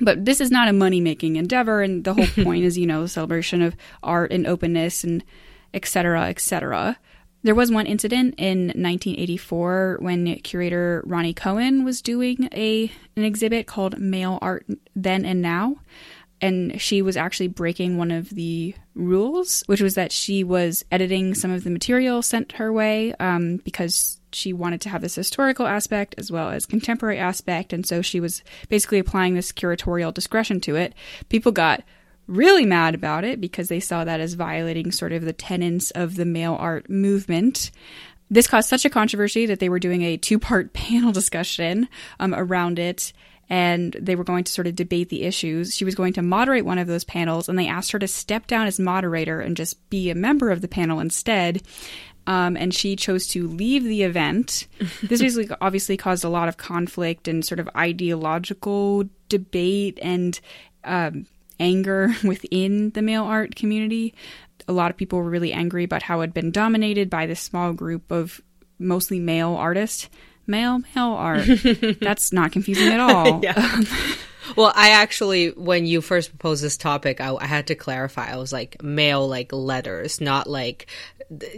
but 0.00 0.24
this 0.24 0.40
is 0.40 0.50
not 0.50 0.68
a 0.68 0.72
money 0.72 1.00
making 1.00 1.36
endeavor 1.36 1.82
and 1.82 2.04
the 2.04 2.14
whole 2.14 2.26
point 2.44 2.64
is 2.64 2.78
you 2.78 2.86
know 2.86 3.06
celebration 3.06 3.62
of 3.62 3.76
art 4.02 4.32
and 4.32 4.46
openness 4.46 5.04
and 5.04 5.24
etc 5.74 6.24
etc 6.28 6.98
there 7.42 7.54
was 7.54 7.70
one 7.70 7.86
incident 7.86 8.34
in 8.38 8.66
1984 8.68 9.98
when 10.00 10.34
curator 10.40 11.02
Ronny 11.06 11.32
Cohen 11.32 11.84
was 11.84 12.02
doing 12.02 12.48
a 12.52 12.90
an 13.14 13.22
exhibit 13.22 13.68
called 13.68 14.00
Mail 14.00 14.40
Art 14.42 14.66
Then 14.96 15.24
and 15.24 15.40
Now 15.40 15.76
and 16.40 16.80
she 16.80 17.00
was 17.02 17.16
actually 17.16 17.48
breaking 17.48 17.96
one 17.96 18.10
of 18.10 18.30
the 18.30 18.74
rules, 18.94 19.62
which 19.66 19.80
was 19.80 19.94
that 19.94 20.12
she 20.12 20.44
was 20.44 20.84
editing 20.90 21.34
some 21.34 21.50
of 21.50 21.64
the 21.64 21.70
material 21.70 22.22
sent 22.22 22.52
her 22.52 22.72
way 22.72 23.14
um, 23.14 23.56
because 23.58 24.20
she 24.32 24.52
wanted 24.52 24.82
to 24.82 24.88
have 24.90 25.00
this 25.00 25.14
historical 25.14 25.66
aspect 25.66 26.14
as 26.18 26.30
well 26.30 26.50
as 26.50 26.66
contemporary 26.66 27.18
aspect, 27.18 27.72
and 27.72 27.86
so 27.86 28.02
she 28.02 28.20
was 28.20 28.42
basically 28.68 28.98
applying 28.98 29.34
this 29.34 29.52
curatorial 29.52 30.12
discretion 30.12 30.60
to 30.60 30.76
it. 30.76 30.94
People 31.28 31.52
got 31.52 31.82
really 32.26 32.66
mad 32.66 32.94
about 32.94 33.24
it 33.24 33.40
because 33.40 33.68
they 33.68 33.80
saw 33.80 34.04
that 34.04 34.20
as 34.20 34.34
violating 34.34 34.92
sort 34.92 35.12
of 35.12 35.24
the 35.24 35.32
tenets 35.32 35.90
of 35.92 36.16
the 36.16 36.24
mail 36.24 36.56
art 36.58 36.90
movement. 36.90 37.70
This 38.28 38.48
caused 38.48 38.68
such 38.68 38.84
a 38.84 38.90
controversy 38.90 39.46
that 39.46 39.60
they 39.60 39.68
were 39.68 39.78
doing 39.78 40.02
a 40.02 40.16
two 40.16 40.38
part 40.38 40.72
panel 40.74 41.12
discussion 41.12 41.88
um, 42.20 42.34
around 42.34 42.78
it 42.78 43.12
and 43.48 43.96
they 44.00 44.16
were 44.16 44.24
going 44.24 44.44
to 44.44 44.52
sort 44.52 44.66
of 44.66 44.74
debate 44.74 45.08
the 45.08 45.22
issues. 45.22 45.74
She 45.74 45.84
was 45.84 45.94
going 45.94 46.12
to 46.14 46.22
moderate 46.22 46.64
one 46.64 46.78
of 46.78 46.86
those 46.86 47.04
panels, 47.04 47.48
and 47.48 47.58
they 47.58 47.68
asked 47.68 47.92
her 47.92 47.98
to 47.98 48.08
step 48.08 48.46
down 48.46 48.66
as 48.66 48.80
moderator 48.80 49.40
and 49.40 49.56
just 49.56 49.88
be 49.88 50.10
a 50.10 50.14
member 50.14 50.50
of 50.50 50.60
the 50.60 50.68
panel 50.68 51.00
instead. 51.00 51.62
Um, 52.26 52.56
and 52.56 52.74
she 52.74 52.96
chose 52.96 53.28
to 53.28 53.46
leave 53.46 53.84
the 53.84 54.02
event. 54.02 54.66
this 55.02 55.20
basically 55.20 55.54
obviously 55.60 55.96
caused 55.96 56.24
a 56.24 56.28
lot 56.28 56.48
of 56.48 56.56
conflict 56.56 57.28
and 57.28 57.44
sort 57.44 57.60
of 57.60 57.68
ideological 57.76 59.04
debate 59.28 59.98
and 60.02 60.40
um, 60.82 61.26
anger 61.60 62.14
within 62.24 62.90
the 62.90 63.02
mail 63.02 63.24
art 63.24 63.54
community. 63.54 64.12
A 64.66 64.72
lot 64.72 64.90
of 64.90 64.96
people 64.96 65.20
were 65.20 65.30
really 65.30 65.52
angry 65.52 65.84
about 65.84 66.02
how 66.02 66.20
it 66.20 66.24
had 66.24 66.34
been 66.34 66.50
dominated 66.50 67.08
by 67.08 67.26
this 67.26 67.40
small 67.40 67.72
group 67.72 68.10
of 68.10 68.40
mostly 68.78 69.20
male 69.20 69.54
artists. 69.54 70.08
Male, 70.46 70.80
male 70.94 71.12
art. 71.12 71.46
That's 72.00 72.32
not 72.32 72.52
confusing 72.52 72.88
at 72.88 73.00
all. 73.00 73.40
Yeah. 73.42 73.80
Well, 74.56 74.72
I 74.76 74.90
actually, 74.90 75.48
when 75.50 75.86
you 75.86 76.00
first 76.00 76.30
proposed 76.30 76.62
this 76.62 76.76
topic, 76.76 77.20
I, 77.20 77.34
I, 77.34 77.46
had 77.46 77.66
to 77.66 77.74
clarify. 77.74 78.30
I 78.30 78.36
was 78.36 78.52
like 78.52 78.80
mail, 78.80 79.26
like 79.26 79.52
letters, 79.52 80.20
not 80.20 80.48
like 80.48 80.86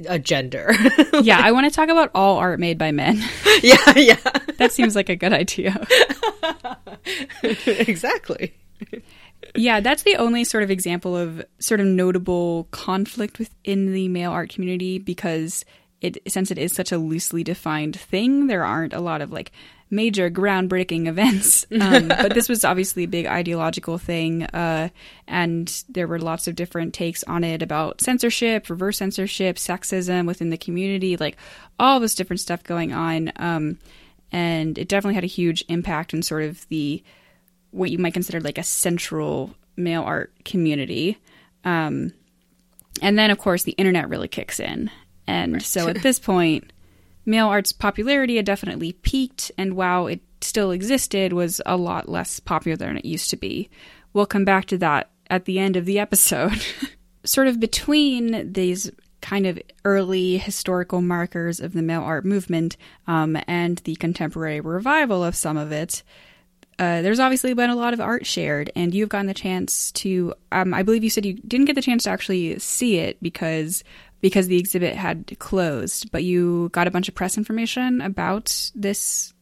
a 0.09 0.19
gender. 0.19 0.75
yeah, 1.23 1.39
I 1.39 1.53
want 1.53 1.67
to 1.67 1.71
talk 1.71 1.91
about 1.91 2.11
all 2.15 2.39
art 2.39 2.59
made 2.59 2.79
by 2.79 2.91
men. 2.91 3.23
yeah, 3.63 3.77
yeah. 3.95 4.17
that 4.57 4.73
seems 4.73 4.97
like 4.97 5.11
a 5.11 5.17
good 5.17 5.35
idea. 5.35 5.87
exactly. 7.43 8.55
Yeah, 9.55 9.81
that's 9.81 10.03
the 10.03 10.17
only 10.17 10.45
sort 10.45 10.63
of 10.63 10.71
example 10.71 11.17
of 11.17 11.45
sort 11.59 11.81
of 11.81 11.87
notable 11.87 12.65
conflict 12.71 13.39
within 13.39 13.93
the 13.93 14.09
mail 14.09 14.31
art 14.31 14.51
community 14.51 14.99
because 14.99 15.65
it 16.01 16.19
since 16.31 16.51
it 16.51 16.59
is 16.59 16.73
such 16.73 16.93
a 16.93 16.99
loosely 16.99 17.43
defined 17.43 17.99
thing, 17.99 18.47
there 18.47 18.65
aren't 18.65 18.93
a 18.93 19.01
lot 19.01 19.21
of 19.21 19.33
like 19.33 19.53
major 19.91 20.31
groundbreaking 20.31 21.07
events. 21.09 21.67
Um, 21.81 22.09
but 22.09 22.35
this 22.35 22.49
was 22.49 22.65
obviously 22.65 23.05
a 23.05 23.09
big 23.09 23.27
ideological 23.27 23.99
thing, 23.99 24.45
uh, 24.45 24.91
and 25.27 25.85
there 25.89 26.07
were 26.07 26.19
lots 26.19 26.47
of 26.47 26.55
different 26.55 26.95
takes 26.95 27.25
on 27.25 27.45
it 27.45 27.63
about 27.63 28.01
censorship, 28.01 28.71
reverse 28.71 28.99
censorship, 28.99 29.57
sexism 29.57 30.27
within 30.27 30.51
the 30.51 30.59
community, 30.59 31.17
like 31.17 31.37
all 31.79 32.01
this 32.01 32.15
different 32.15 32.41
stuff 32.41 32.63
going 32.63 32.93
on. 32.93 33.33
Um, 33.37 33.79
and 34.31 34.77
it 34.79 34.89
definitely 34.89 35.15
had 35.15 35.25
a 35.25 35.29
huge 35.29 35.65
impact 35.69 36.13
in 36.13 36.23
sort 36.23 36.45
of 36.45 36.69
the 36.69 37.03
what 37.71 37.91
you 37.91 37.99
might 37.99 38.15
consider 38.15 38.41
like 38.41 38.59
a 38.59 38.63
central 38.63 39.55
mail 39.77 40.03
art 40.03 40.33
community. 40.45 41.19
Um, 41.65 42.13
and 43.01 43.19
then, 43.19 43.31
of 43.31 43.39
course, 43.39 43.63
the 43.63 43.73
internet 43.73 44.09
really 44.09 44.29
kicks 44.29 44.59
in. 44.61 44.91
And 45.29 45.53
right. 45.55 45.63
so 45.63 45.87
at 45.87 46.03
this 46.03 46.19
point, 46.19 46.73
mail 47.25 47.47
art's 47.47 47.71
popularity 47.71 48.37
had 48.37 48.47
definitely 48.47 48.93
peaked, 48.93 49.53
and 49.57 49.75
while 49.75 50.09
it 50.09 50.21
still 50.41 50.73
existed, 50.73 51.33
was 51.33 51.61
a 51.67 51.77
lot 51.77 52.09
less 52.09 52.41
popular 52.41 52.77
than 52.77 52.97
it 52.97 53.05
used 53.05 53.31
to 53.31 53.37
be. 53.37 53.69
We'll 54.13 54.27
come 54.27 54.45
back 54.45 54.65
to 54.67 54.79
that 54.79 55.11
at 55.31 55.45
the 55.45 55.59
end 55.59 55.77
of 55.77 55.85
the 55.85 55.99
episode. 55.99 56.65
sort 57.25 57.47
of 57.47 57.61
between 57.61 58.53
these 58.53 58.91
kind 59.21 59.47
of 59.47 59.61
early 59.85 60.39
historical 60.39 61.03
markers 61.03 61.61
of 61.61 61.73
the 61.73 61.83
mail 61.83 62.03
art 62.03 62.25
movement 62.25 62.77
um, 63.07 63.37
and 63.47 63.79
the 63.79 63.97
contemporary 63.97 64.61
revival 64.61 65.23
of 65.23 65.35
some 65.35 65.57
of 65.57 65.73
it, 65.73 66.03
uh, 66.79 67.03
there's 67.03 67.19
obviously 67.19 67.53
been 67.55 67.71
a 67.71 67.77
lot 67.77 67.93
of 67.93 68.01
art 68.01 68.25
shared, 68.25 68.71
and 68.77 68.95
you've 68.95 69.09
gotten 69.09 69.27
the 69.27 69.35
chance 69.35 69.91
to. 69.93 70.33
Um, 70.53 70.73
I 70.73 70.85
believe 70.85 71.03
you 71.03 71.11
said 71.11 71.27
you 71.27 71.35
didn't 71.35 71.67
get 71.67 71.75
the 71.75 71.83
chance 71.83 72.05
to 72.05 72.11
actually 72.11 72.57
see 72.61 72.99
it 72.99 73.21
because 73.21 73.83
because 74.21 74.49
the 74.49 74.59
exhibit 74.59 74.95
had 74.95 75.39
closed, 75.39 76.11
but 76.11 76.25
you 76.25 76.71
got 76.71 76.87
a 76.87 76.91
bunch 76.91 77.09
of 77.09 77.15
press 77.15 77.39
information 77.39 78.01
about 78.01 78.71
this 78.75 79.33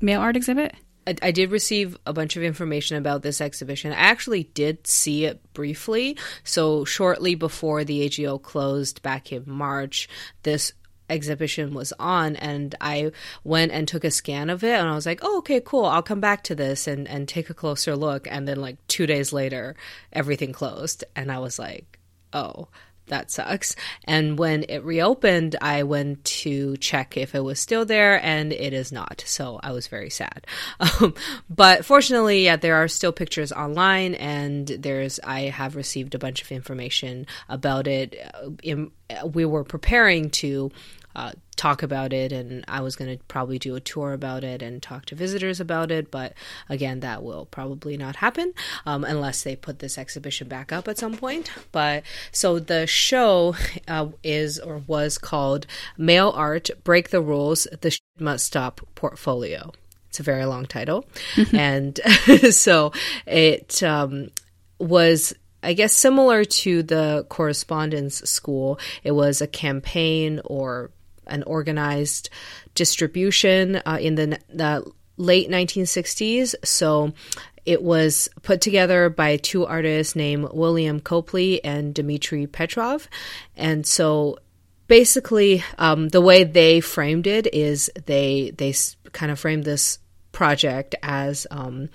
mail 0.00 0.20
art 0.20 0.36
exhibit. 0.36 0.74
I, 1.06 1.16
I 1.22 1.30
did 1.30 1.50
receive 1.50 1.96
a 2.06 2.12
bunch 2.12 2.36
of 2.36 2.42
information 2.42 2.96
about 2.96 3.22
this 3.22 3.40
exhibition. 3.40 3.92
I 3.92 3.96
actually 3.96 4.44
did 4.44 4.86
see 4.86 5.24
it 5.24 5.40
briefly. 5.52 6.16
So 6.44 6.84
shortly 6.84 7.34
before 7.34 7.84
the 7.84 8.02
AGO 8.02 8.38
closed 8.38 9.02
back 9.02 9.32
in 9.32 9.44
March, 9.46 10.08
this 10.42 10.72
exhibition 11.10 11.74
was 11.74 11.92
on 11.98 12.36
and 12.36 12.74
I 12.80 13.12
went 13.44 13.72
and 13.72 13.86
took 13.86 14.04
a 14.04 14.10
scan 14.10 14.48
of 14.48 14.64
it 14.64 14.78
and 14.78 14.88
I 14.88 14.94
was 14.94 15.06
like, 15.06 15.20
oh, 15.22 15.38
okay, 15.38 15.60
cool. 15.60 15.84
I'll 15.84 16.02
come 16.02 16.20
back 16.20 16.44
to 16.44 16.54
this 16.54 16.86
and, 16.86 17.06
and 17.06 17.28
take 17.28 17.50
a 17.50 17.54
closer 17.54 17.94
look. 17.96 18.26
And 18.30 18.48
then, 18.48 18.60
like, 18.60 18.78
two 18.86 19.06
days 19.06 19.32
later, 19.32 19.76
everything 20.12 20.52
closed. 20.52 21.04
And 21.14 21.30
I 21.30 21.38
was 21.38 21.58
like, 21.58 21.98
oh, 22.32 22.68
that 23.06 23.30
sucks. 23.30 23.76
And 24.04 24.38
when 24.38 24.64
it 24.68 24.84
reopened, 24.84 25.56
I 25.60 25.82
went 25.82 26.24
to 26.24 26.76
check 26.78 27.16
if 27.16 27.34
it 27.34 27.40
was 27.40 27.60
still 27.60 27.84
there, 27.84 28.22
and 28.24 28.52
it 28.52 28.72
is 28.72 28.92
not. 28.92 29.22
So 29.26 29.60
I 29.62 29.72
was 29.72 29.86
very 29.86 30.10
sad. 30.10 30.46
Um, 31.00 31.14
but 31.48 31.84
fortunately, 31.84 32.44
yeah, 32.44 32.56
there 32.56 32.76
are 32.76 32.88
still 32.88 33.12
pictures 33.12 33.50
online, 33.50 34.14
and 34.14 34.66
there's 34.66 35.18
I 35.24 35.42
have 35.42 35.74
received 35.74 36.14
a 36.14 36.18
bunch 36.18 36.42
of 36.42 36.52
information 36.52 37.26
about 37.48 37.86
it. 37.86 38.14
Uh, 38.34 38.50
in, 38.62 38.90
we 39.24 39.44
were 39.44 39.64
preparing 39.64 40.30
to 40.30 40.70
uh, 41.14 41.32
talk 41.56 41.82
about 41.82 42.12
it, 42.12 42.32
and 42.32 42.64
I 42.68 42.80
was 42.80 42.96
going 42.96 43.16
to 43.16 43.24
probably 43.24 43.58
do 43.58 43.74
a 43.74 43.80
tour 43.80 44.12
about 44.12 44.44
it 44.44 44.62
and 44.62 44.82
talk 44.82 45.06
to 45.06 45.14
visitors 45.14 45.60
about 45.60 45.90
it. 45.90 46.10
But 46.10 46.34
again, 46.68 47.00
that 47.00 47.22
will 47.22 47.46
probably 47.46 47.96
not 47.96 48.16
happen 48.16 48.52
um, 48.86 49.04
unless 49.04 49.42
they 49.42 49.56
put 49.56 49.78
this 49.78 49.98
exhibition 49.98 50.48
back 50.48 50.72
up 50.72 50.88
at 50.88 50.98
some 50.98 51.16
point. 51.16 51.50
But 51.70 52.02
so 52.30 52.58
the 52.58 52.86
show 52.86 53.56
uh, 53.88 54.08
is 54.22 54.58
or 54.58 54.82
was 54.86 55.18
called 55.18 55.66
Mail 55.96 56.32
Art 56.34 56.70
Break 56.84 57.10
the 57.10 57.20
Rules, 57.22 57.66
The 57.80 57.96
Must 58.18 58.44
Stop 58.44 58.80
Portfolio. 58.94 59.72
It's 60.08 60.20
a 60.20 60.24
very 60.24 60.44
long 60.44 60.66
title. 60.66 61.06
and 61.52 61.98
so 62.50 62.92
it 63.26 63.82
um, 63.82 64.28
was 64.78 65.34
I 65.62 65.74
guess 65.74 65.92
similar 65.92 66.44
to 66.44 66.82
the 66.82 67.24
correspondence 67.28 68.16
school, 68.22 68.80
it 69.04 69.12
was 69.12 69.40
a 69.40 69.46
campaign 69.46 70.40
or 70.44 70.90
an 71.32 71.42
organized 71.44 72.30
distribution 72.74 73.76
uh, 73.84 73.98
in 74.00 74.14
the, 74.14 74.38
the 74.48 74.90
late 75.16 75.48
1960s. 75.50 76.54
So 76.64 77.12
it 77.64 77.82
was 77.82 78.28
put 78.42 78.60
together 78.60 79.08
by 79.08 79.36
two 79.36 79.64
artists 79.66 80.16
named 80.16 80.48
William 80.52 81.00
Copley 81.00 81.62
and 81.64 81.94
Dmitry 81.94 82.46
Petrov. 82.46 83.08
And 83.56 83.86
so 83.86 84.38
basically, 84.88 85.62
um, 85.78 86.08
the 86.08 86.20
way 86.20 86.44
they 86.44 86.80
framed 86.80 87.26
it 87.26 87.52
is 87.54 87.90
they, 88.06 88.52
they 88.56 88.74
kind 89.12 89.30
of 89.30 89.38
framed 89.38 89.64
this 89.64 89.98
project 90.32 90.94
as 91.02 91.46
um, 91.50 91.88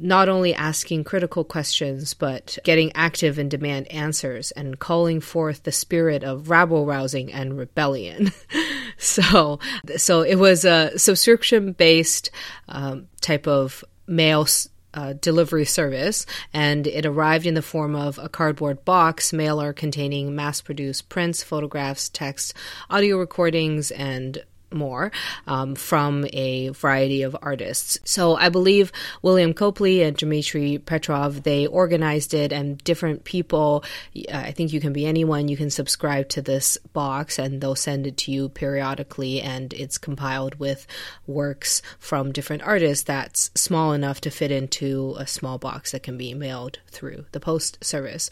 not 0.00 0.28
only 0.28 0.54
asking 0.54 1.04
critical 1.04 1.44
questions, 1.44 2.14
but 2.14 2.58
getting 2.64 2.90
active 2.94 3.38
and 3.38 3.50
demand 3.50 3.86
answers 3.92 4.50
and 4.52 4.78
calling 4.78 5.20
forth 5.20 5.62
the 5.62 5.72
spirit 5.72 6.24
of 6.24 6.50
rabble 6.50 6.86
rousing 6.86 7.32
and 7.32 7.56
rebellion. 7.56 8.32
so, 9.02 9.58
so 9.96 10.22
it 10.22 10.36
was 10.36 10.64
a 10.64 10.96
subscription 10.98 11.72
based 11.72 12.30
um, 12.68 13.08
type 13.20 13.46
of 13.46 13.84
mail 14.06 14.46
uh, 14.94 15.14
delivery 15.14 15.64
service, 15.64 16.26
and 16.52 16.86
it 16.86 17.06
arrived 17.06 17.46
in 17.46 17.54
the 17.54 17.62
form 17.62 17.94
of 17.96 18.18
a 18.18 18.28
cardboard 18.28 18.84
box 18.84 19.32
mailer 19.32 19.72
containing 19.72 20.34
mass 20.34 20.60
produced 20.60 21.08
prints, 21.08 21.42
photographs, 21.42 22.08
text, 22.08 22.54
audio 22.90 23.16
recordings, 23.16 23.90
and 23.90 24.44
more 24.74 25.12
um, 25.46 25.74
from 25.74 26.26
a 26.32 26.68
variety 26.70 27.22
of 27.22 27.36
artists. 27.42 27.98
So 28.04 28.36
I 28.36 28.48
believe 28.48 28.92
William 29.22 29.54
Copley 29.54 30.02
and 30.02 30.16
Dmitry 30.16 30.78
Petrov 30.78 31.42
they 31.42 31.66
organized 31.66 32.34
it, 32.34 32.52
and 32.52 32.78
different 32.84 33.24
people. 33.24 33.84
I 34.32 34.52
think 34.52 34.72
you 34.72 34.80
can 34.80 34.92
be 34.92 35.06
anyone. 35.06 35.48
You 35.48 35.56
can 35.56 35.70
subscribe 35.70 36.28
to 36.30 36.42
this 36.42 36.76
box, 36.92 37.38
and 37.38 37.60
they'll 37.60 37.74
send 37.74 38.06
it 38.06 38.16
to 38.18 38.32
you 38.32 38.48
periodically, 38.48 39.40
and 39.40 39.72
it's 39.72 39.98
compiled 39.98 40.56
with 40.56 40.86
works 41.26 41.82
from 41.98 42.32
different 42.32 42.62
artists 42.62 43.04
that's 43.04 43.50
small 43.54 43.92
enough 43.92 44.20
to 44.22 44.30
fit 44.30 44.50
into 44.50 45.14
a 45.18 45.26
small 45.26 45.58
box 45.58 45.92
that 45.92 46.02
can 46.02 46.16
be 46.16 46.34
mailed 46.34 46.78
through 46.88 47.24
the 47.32 47.40
post 47.40 47.82
service. 47.84 48.30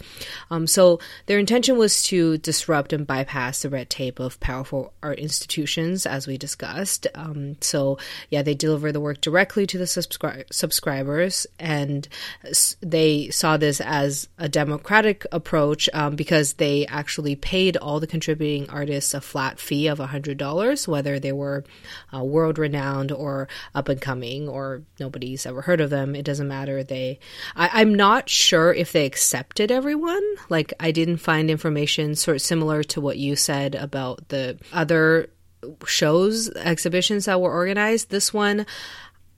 Um, 0.50 0.66
so 0.66 1.00
their 1.26 1.38
intention 1.38 1.78
was 1.78 2.02
to 2.04 2.38
disrupt 2.38 2.92
and 2.92 3.06
bypass 3.06 3.62
the 3.62 3.70
red 3.70 3.90
tape 3.90 4.18
of 4.18 4.40
powerful 4.40 4.92
art 5.02 5.18
institutions 5.18 6.06
as 6.06 6.26
we 6.30 6.38
discussed. 6.38 7.06
Um, 7.14 7.56
so, 7.60 7.98
yeah, 8.30 8.42
they 8.42 8.54
deliver 8.54 8.92
the 8.92 9.00
work 9.00 9.20
directly 9.20 9.66
to 9.66 9.76
the 9.76 9.84
subscri- 9.84 10.44
subscribers, 10.52 11.46
and 11.58 12.06
they 12.80 13.30
saw 13.30 13.56
this 13.56 13.80
as 13.80 14.28
a 14.38 14.48
democratic 14.48 15.26
approach 15.32 15.90
um, 15.92 16.14
because 16.14 16.54
they 16.54 16.86
actually 16.86 17.34
paid 17.34 17.76
all 17.76 17.98
the 17.98 18.06
contributing 18.06 18.70
artists 18.70 19.12
a 19.12 19.20
flat 19.20 19.58
fee 19.58 19.88
of 19.88 19.98
$100, 19.98 20.88
whether 20.88 21.18
they 21.18 21.32
were 21.32 21.64
uh, 22.14 22.22
world 22.22 22.58
renowned 22.58 23.10
or 23.10 23.48
up 23.74 23.88
and 23.88 24.00
coming 24.00 24.48
or 24.48 24.82
nobody's 25.00 25.44
ever 25.46 25.62
heard 25.62 25.80
of 25.80 25.90
them. 25.90 26.14
It 26.14 26.24
doesn't 26.24 26.48
matter. 26.48 26.84
They, 26.84 27.18
I, 27.56 27.70
I'm 27.80 27.94
not 27.94 28.28
sure 28.28 28.72
if 28.72 28.92
they 28.92 29.04
accepted 29.04 29.72
everyone. 29.72 30.22
Like, 30.48 30.72
I 30.78 30.92
didn't 30.92 31.18
find 31.18 31.50
information 31.50 32.14
sort 32.14 32.36
of 32.36 32.42
similar 32.42 32.84
to 32.84 33.00
what 33.00 33.18
you 33.18 33.34
said 33.34 33.74
about 33.74 34.28
the 34.28 34.58
other 34.72 35.28
shows, 35.86 36.50
exhibitions 36.50 37.26
that 37.26 37.40
were 37.40 37.52
organized. 37.52 38.10
This 38.10 38.32
one, 38.32 38.66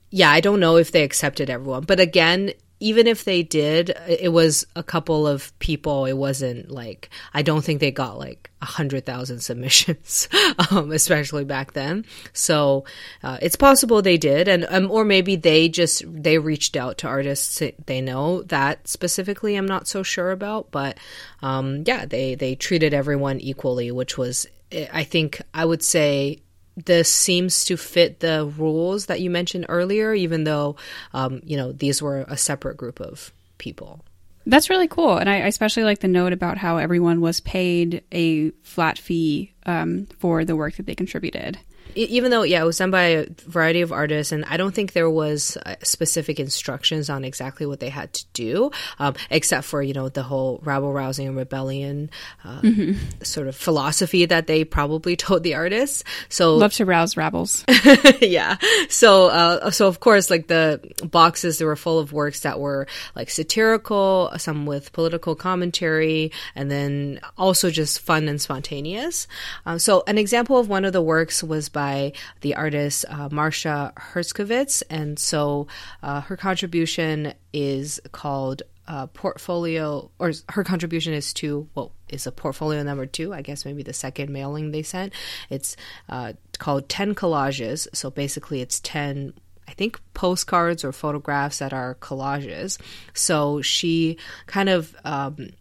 yeah, 0.09 0.31
I 0.31 0.41
don't 0.41 0.59
know 0.59 0.77
if 0.77 0.91
they 0.91 1.03
accepted 1.03 1.49
everyone. 1.49 1.83
But 1.83 1.99
again, 1.99 2.53
even 2.83 3.07
if 3.07 3.23
they 3.23 3.43
did, 3.43 3.95
it 4.09 4.33
was 4.33 4.67
a 4.75 4.83
couple 4.83 5.25
of 5.25 5.57
people. 5.59 6.05
It 6.05 6.17
wasn't 6.17 6.69
like 6.69 7.09
I 7.33 7.41
don't 7.41 7.63
think 7.63 7.79
they 7.79 7.91
got 7.91 8.19
like 8.19 8.51
a 8.61 8.65
hundred 8.65 9.05
thousand 9.05 9.39
submissions, 9.49 10.27
um, 10.69 10.91
especially 10.91 11.45
back 11.45 11.71
then. 11.71 12.05
So 12.33 12.83
uh, 13.23 13.37
it's 13.41 13.55
possible 13.55 14.01
they 14.01 14.17
did, 14.17 14.49
and 14.49 14.65
um, 14.69 14.91
or 14.91 15.05
maybe 15.05 15.37
they 15.37 15.69
just 15.69 16.03
they 16.05 16.39
reached 16.39 16.75
out 16.75 16.97
to 16.99 17.07
artists 17.07 17.61
they 17.85 18.01
know 18.01 18.43
that 18.43 18.85
specifically. 18.87 19.55
I'm 19.55 19.65
not 19.65 19.87
so 19.87 20.03
sure 20.03 20.31
about, 20.31 20.69
but 20.69 20.97
um, 21.41 21.85
yeah, 21.87 22.05
they 22.05 22.35
they 22.35 22.53
treated 22.53 22.93
everyone 22.93 23.39
equally, 23.39 23.91
which 23.91 24.17
was 24.17 24.45
I 24.91 25.03
think 25.03 25.41
I 25.53 25.65
would 25.65 25.83
say 25.83 26.39
this 26.75 27.09
seems 27.09 27.65
to 27.65 27.77
fit 27.77 28.19
the 28.19 28.51
rules 28.57 29.05
that 29.05 29.21
you 29.21 29.29
mentioned 29.29 29.65
earlier, 29.69 30.13
even 30.13 30.43
though, 30.43 30.75
um, 31.13 31.41
you 31.43 31.55
know, 31.55 31.71
these 31.71 32.01
were 32.01 32.25
a 32.27 32.37
separate 32.37 32.77
group 32.77 32.99
of 32.99 33.31
people. 33.57 34.03
That's 34.45 34.69
really 34.69 34.87
cool. 34.87 35.17
And 35.17 35.29
I 35.29 35.37
especially 35.37 35.83
like 35.83 35.99
the 35.99 36.07
note 36.07 36.33
about 36.33 36.57
how 36.57 36.77
everyone 36.77 37.21
was 37.21 37.39
paid 37.39 38.03
a 38.11 38.51
flat 38.63 38.97
fee 38.97 39.53
um, 39.65 40.07
for 40.19 40.43
the 40.43 40.55
work 40.55 40.75
that 40.75 40.85
they 40.85 40.95
contributed 40.95 41.59
even 41.95 42.31
though 42.31 42.43
yeah 42.43 42.61
it 42.61 42.65
was 42.65 42.77
done 42.77 42.91
by 42.91 43.03
a 43.03 43.25
variety 43.47 43.81
of 43.81 43.91
artists 43.91 44.31
and 44.31 44.45
i 44.45 44.57
don't 44.57 44.73
think 44.73 44.93
there 44.93 45.09
was 45.09 45.57
uh, 45.65 45.75
specific 45.83 46.39
instructions 46.39 47.09
on 47.09 47.23
exactly 47.23 47.65
what 47.65 47.79
they 47.79 47.89
had 47.89 48.11
to 48.13 48.25
do 48.33 48.71
um, 48.99 49.15
except 49.29 49.65
for 49.65 49.81
you 49.81 49.93
know 49.93 50.09
the 50.09 50.23
whole 50.23 50.59
rabble 50.63 50.93
rousing 50.93 51.27
and 51.27 51.37
rebellion 51.37 52.09
uh, 52.43 52.61
mm-hmm. 52.61 52.93
sort 53.23 53.47
of 53.47 53.55
philosophy 53.55 54.25
that 54.25 54.47
they 54.47 54.63
probably 54.63 55.15
told 55.23 55.43
the 55.43 55.55
artists. 55.55 56.03
So 56.29 56.55
love 56.55 56.73
to 56.73 56.85
rouse 56.85 57.17
rabbles. 57.17 57.65
Yeah. 58.21 58.57
So 58.89 59.27
uh, 59.27 59.71
so 59.71 59.87
of 59.87 59.99
course 59.99 60.29
like 60.29 60.47
the 60.47 60.79
boxes 61.03 61.57
they 61.57 61.65
were 61.65 61.75
full 61.75 61.99
of 61.99 62.13
works 62.13 62.41
that 62.41 62.59
were 62.59 62.87
like 63.15 63.29
satirical 63.29 64.31
some 64.37 64.65
with 64.65 64.93
political 64.93 65.35
commentary 65.35 66.31
and 66.55 66.71
then 66.71 67.19
also 67.37 67.69
just 67.69 67.99
fun 67.99 68.27
and 68.27 68.41
spontaneous. 68.41 69.27
Um, 69.65 69.79
so 69.79 70.03
an 70.07 70.17
example 70.17 70.57
of 70.57 70.69
one 70.69 70.85
of 70.85 70.93
the 70.93 71.01
works 71.01 71.43
was 71.43 71.69
by 71.69 71.82
by 71.83 72.13
the 72.41 72.55
artist 72.55 73.03
uh, 73.09 73.27
Marcia 73.31 73.91
Herskovits. 73.97 74.83
And 74.89 75.19
so 75.19 75.67
uh, 76.01 76.21
her 76.21 76.37
contribution 76.37 77.33
is 77.51 77.99
called 78.11 78.63
uh, 78.87 79.07
portfolio, 79.07 80.09
or 80.19 80.31
her 80.49 80.63
contribution 80.63 81.13
is 81.13 81.33
to, 81.33 81.67
well, 81.75 81.91
is 82.09 82.27
a 82.27 82.31
portfolio 82.31 82.83
number 82.83 83.05
two, 83.05 83.33
I 83.33 83.41
guess 83.41 83.65
maybe 83.65 83.83
the 83.83 83.93
second 83.93 84.29
mailing 84.29 84.71
they 84.71 84.83
sent. 84.83 85.13
It's 85.49 85.75
uh, 86.09 86.33
called 86.57 86.87
10 86.87 87.15
collages. 87.15 87.87
So 87.93 88.09
basically, 88.09 88.61
it's 88.61 88.79
10 88.79 89.33
I 89.65 89.71
think 89.71 89.99
postcards 90.13 90.83
or 90.83 90.91
photographs 90.91 91.59
that 91.59 91.71
are 91.73 91.95
collages. 91.95 92.77
So 93.13 93.61
she 93.61 94.17
kind 94.45 94.67
of 94.67 94.93
um, 95.05 95.51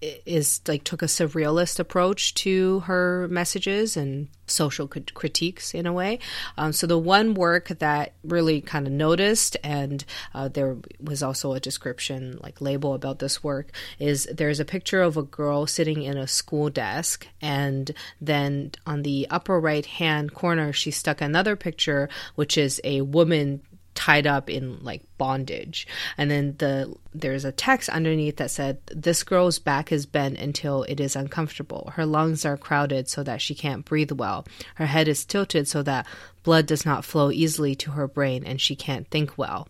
is 0.00 0.60
like 0.68 0.84
took 0.84 1.02
a 1.02 1.06
surrealist 1.06 1.78
approach 1.78 2.34
to 2.34 2.80
her 2.80 3.26
messages 3.28 3.96
and 3.96 4.28
social 4.46 4.86
critiques 4.86 5.74
in 5.74 5.86
a 5.86 5.92
way. 5.92 6.18
Um, 6.56 6.72
so 6.72 6.86
the 6.86 6.98
one 6.98 7.34
work 7.34 7.68
that 7.68 8.12
really 8.22 8.60
kind 8.60 8.86
of 8.86 8.92
noticed, 8.92 9.56
and 9.64 10.04
uh, 10.34 10.48
there 10.48 10.76
was 11.00 11.22
also 11.22 11.52
a 11.52 11.60
description 11.60 12.38
like 12.42 12.60
label 12.60 12.94
about 12.94 13.18
this 13.18 13.42
work, 13.42 13.72
is 13.98 14.28
there's 14.32 14.60
a 14.60 14.64
picture 14.64 15.02
of 15.02 15.16
a 15.16 15.22
girl 15.22 15.66
sitting 15.66 16.02
in 16.02 16.16
a 16.16 16.28
school 16.28 16.70
desk, 16.70 17.26
and 17.40 17.92
then 18.20 18.72
on 18.86 19.02
the 19.02 19.26
upper 19.30 19.58
right 19.58 19.86
hand 19.86 20.34
corner 20.34 20.72
she 20.72 20.90
stuck 20.90 21.20
another 21.20 21.56
picture, 21.56 22.08
which 22.34 22.56
is 22.56 22.80
a 22.84 23.00
woman 23.00 23.62
tied 24.06 24.26
up 24.26 24.48
in 24.48 24.78
like 24.84 25.02
bondage. 25.18 25.84
And 26.16 26.30
then 26.30 26.54
the 26.58 26.94
there's 27.12 27.44
a 27.44 27.50
text 27.50 27.88
underneath 27.88 28.36
that 28.36 28.52
said 28.52 28.78
this 28.86 29.24
girl's 29.24 29.58
back 29.58 29.90
is 29.90 30.06
bent 30.06 30.38
until 30.38 30.84
it 30.84 31.00
is 31.00 31.16
uncomfortable. 31.16 31.90
Her 31.94 32.06
lungs 32.06 32.44
are 32.44 32.56
crowded 32.56 33.08
so 33.08 33.24
that 33.24 33.42
she 33.42 33.52
can't 33.52 33.84
breathe 33.84 34.12
well. 34.12 34.46
Her 34.76 34.86
head 34.86 35.08
is 35.08 35.24
tilted 35.24 35.66
so 35.66 35.82
that 35.82 36.06
blood 36.44 36.66
does 36.66 36.86
not 36.86 37.04
flow 37.04 37.32
easily 37.32 37.74
to 37.76 37.90
her 37.92 38.06
brain 38.06 38.44
and 38.44 38.60
she 38.60 38.76
can't 38.76 39.08
think 39.10 39.36
well. 39.36 39.66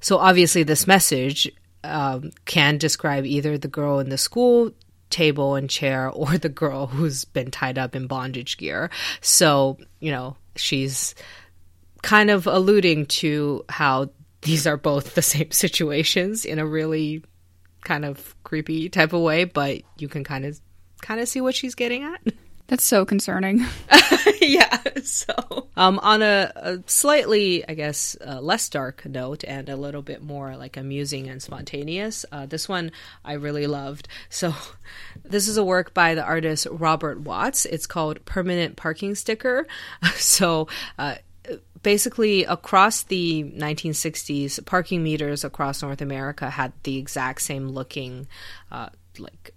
So 0.00 0.18
obviously 0.18 0.62
this 0.62 0.86
message 0.86 1.50
um, 1.82 2.32
can 2.44 2.76
describe 2.76 3.24
either 3.24 3.56
the 3.56 3.68
girl 3.68 3.98
in 4.00 4.10
the 4.10 4.18
school 4.18 4.72
table 5.08 5.54
and 5.54 5.70
chair 5.70 6.10
or 6.14 6.36
the 6.36 6.50
girl 6.50 6.86
who's 6.86 7.24
been 7.24 7.50
tied 7.50 7.78
up 7.78 7.96
in 7.96 8.06
bondage 8.06 8.58
gear. 8.58 8.90
So, 9.22 9.78
you 10.00 10.10
know, 10.10 10.36
she's 10.54 11.14
kind 12.02 12.30
of 12.30 12.46
alluding 12.46 13.06
to 13.06 13.64
how 13.68 14.10
these 14.42 14.66
are 14.66 14.76
both 14.76 15.14
the 15.14 15.22
same 15.22 15.50
situations 15.50 16.44
in 16.44 16.58
a 16.58 16.66
really 16.66 17.22
kind 17.82 18.04
of 18.04 18.34
creepy 18.44 18.88
type 18.88 19.12
of 19.12 19.20
way, 19.20 19.44
but 19.44 19.82
you 19.98 20.08
can 20.08 20.24
kind 20.24 20.44
of 20.44 20.60
kind 21.00 21.20
of 21.20 21.28
see 21.28 21.40
what 21.40 21.54
she's 21.54 21.74
getting 21.74 22.04
at. 22.04 22.20
That's 22.66 22.84
so 22.84 23.04
concerning. 23.04 23.66
yeah. 24.40 24.78
So, 25.02 25.68
um, 25.76 25.98
on 26.04 26.22
a, 26.22 26.52
a 26.54 26.78
slightly, 26.86 27.68
I 27.68 27.74
guess, 27.74 28.16
uh, 28.24 28.40
less 28.40 28.68
dark 28.68 29.04
note 29.06 29.42
and 29.42 29.68
a 29.68 29.74
little 29.74 30.02
bit 30.02 30.22
more 30.22 30.56
like 30.56 30.76
amusing 30.76 31.28
and 31.28 31.42
spontaneous, 31.42 32.24
uh, 32.30 32.46
this 32.46 32.68
one 32.68 32.92
I 33.24 33.32
really 33.32 33.66
loved. 33.66 34.06
So, 34.28 34.54
this 35.24 35.48
is 35.48 35.56
a 35.56 35.64
work 35.64 35.94
by 35.94 36.14
the 36.14 36.22
artist 36.22 36.68
Robert 36.70 37.20
Watts. 37.22 37.66
It's 37.66 37.88
called 37.88 38.24
Permanent 38.24 38.76
Parking 38.76 39.16
Sticker. 39.16 39.66
So, 40.14 40.68
uh, 40.96 41.16
basically 41.82 42.44
across 42.44 43.04
the 43.04 43.44
1960s 43.56 44.64
parking 44.66 45.02
meters 45.02 45.44
across 45.44 45.82
north 45.82 46.00
america 46.00 46.50
had 46.50 46.72
the 46.82 46.98
exact 46.98 47.40
same 47.42 47.68
looking 47.68 48.26
uh, 48.70 48.88
like 49.18 49.54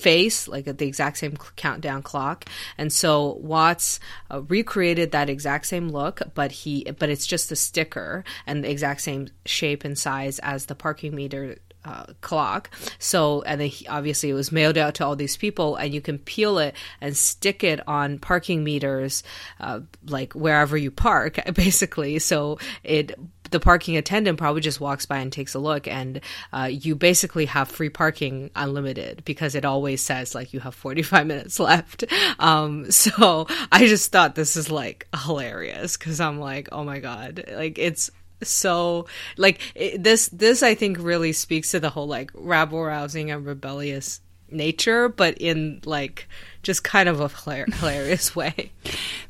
face 0.00 0.48
like 0.48 0.66
at 0.66 0.78
the 0.78 0.86
exact 0.86 1.18
same 1.18 1.36
countdown 1.56 2.02
clock. 2.02 2.46
And 2.78 2.92
so 2.92 3.34
watts 3.40 4.00
uh, 4.30 4.42
recreated 4.42 5.12
that 5.12 5.28
exact 5.28 5.66
same 5.66 5.88
look 5.88 6.22
but 6.34 6.52
he 6.52 6.84
but 6.98 7.10
it's 7.10 7.26
just 7.26 7.52
a 7.52 7.56
sticker 7.56 8.24
and 8.46 8.64
the 8.64 8.70
exact 8.70 9.02
same 9.02 9.28
shape 9.44 9.84
and 9.84 9.98
size 9.98 10.38
as 10.40 10.66
the 10.66 10.74
parking 10.74 11.14
meter 11.14 11.56
uh, 11.84 12.06
clock. 12.20 12.70
So, 12.98 13.42
and 13.42 13.60
then 13.60 13.68
he, 13.68 13.86
obviously 13.86 14.30
it 14.30 14.34
was 14.34 14.52
mailed 14.52 14.78
out 14.78 14.94
to 14.96 15.06
all 15.06 15.16
these 15.16 15.36
people, 15.36 15.76
and 15.76 15.94
you 15.94 16.00
can 16.00 16.18
peel 16.18 16.58
it 16.58 16.74
and 17.00 17.16
stick 17.16 17.64
it 17.64 17.86
on 17.88 18.18
parking 18.18 18.64
meters, 18.64 19.22
uh, 19.60 19.80
like 20.06 20.34
wherever 20.34 20.76
you 20.76 20.90
park, 20.90 21.38
basically. 21.54 22.18
So 22.18 22.58
it 22.82 23.18
the 23.50 23.60
parking 23.60 23.96
attendant 23.96 24.38
probably 24.38 24.60
just 24.60 24.80
walks 24.80 25.06
by 25.06 25.18
and 25.18 25.32
takes 25.32 25.54
a 25.54 25.58
look, 25.58 25.88
and 25.88 26.20
uh, 26.52 26.68
you 26.70 26.94
basically 26.94 27.46
have 27.46 27.68
free 27.68 27.88
parking 27.88 28.50
unlimited 28.54 29.24
because 29.24 29.54
it 29.54 29.64
always 29.64 30.00
says 30.00 30.34
like 30.34 30.52
you 30.52 30.60
have 30.60 30.74
45 30.74 31.26
minutes 31.26 31.58
left. 31.58 32.04
Um, 32.38 32.90
so 32.90 33.46
I 33.72 33.86
just 33.86 34.12
thought 34.12 34.34
this 34.34 34.56
is 34.56 34.70
like 34.70 35.06
hilarious 35.24 35.96
because 35.96 36.20
I'm 36.20 36.38
like, 36.38 36.68
oh 36.72 36.84
my 36.84 37.00
god, 37.00 37.44
like 37.52 37.78
it's 37.78 38.10
so 38.42 39.06
like 39.36 39.60
it, 39.74 40.02
this 40.02 40.28
this 40.28 40.62
i 40.62 40.74
think 40.74 40.96
really 40.98 41.32
speaks 41.32 41.70
to 41.70 41.80
the 41.80 41.90
whole 41.90 42.06
like 42.06 42.30
rabble 42.34 42.82
rousing 42.82 43.30
and 43.30 43.44
rebellious 43.46 44.20
nature 44.50 45.08
but 45.08 45.36
in 45.38 45.80
like 45.84 46.28
just 46.62 46.84
kind 46.84 47.08
of 47.08 47.20
a 47.20 47.28
hilarious 47.28 48.36
way. 48.36 48.70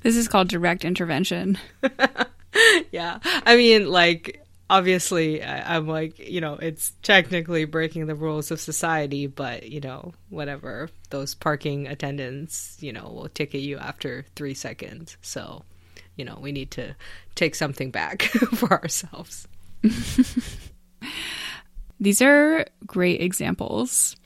This 0.03 0.17
is 0.17 0.29
called 0.29 0.49
direct 0.49 0.85
intervention. 0.85 1.59
Yeah. 2.91 3.21
I 3.47 3.57
mean 3.57 3.89
like 3.89 4.45
obviously 4.69 5.41
I, 5.43 5.77
i'm 5.77 5.87
like 5.87 6.19
you 6.19 6.41
know 6.41 6.55
it's 6.55 6.93
technically 7.03 7.65
breaking 7.65 8.07
the 8.07 8.15
rules 8.15 8.51
of 8.51 8.61
society 8.61 9.29
but 9.29 9.71
you 9.71 9.81
know 9.81 10.13
whatever. 10.31 10.89
Those 11.11 11.37
parking 11.37 11.87
attendants 11.87 12.77
you 12.81 12.93
know 12.93 13.09
will 13.09 13.29
ticket 13.29 13.61
you 13.61 13.79
after 13.79 14.27
three 14.35 14.55
seconds. 14.55 15.17
So 15.23 15.63
you 16.21 16.27
know, 16.27 16.39
we 16.39 16.53
need 16.53 16.71
to 16.73 16.95
take 17.35 17.55
something 17.55 17.91
back 17.91 18.23
for 18.55 18.71
ourselves. 18.71 19.49
These 21.99 22.21
are 22.21 22.67
great 22.87 23.23
examples. 23.23 24.17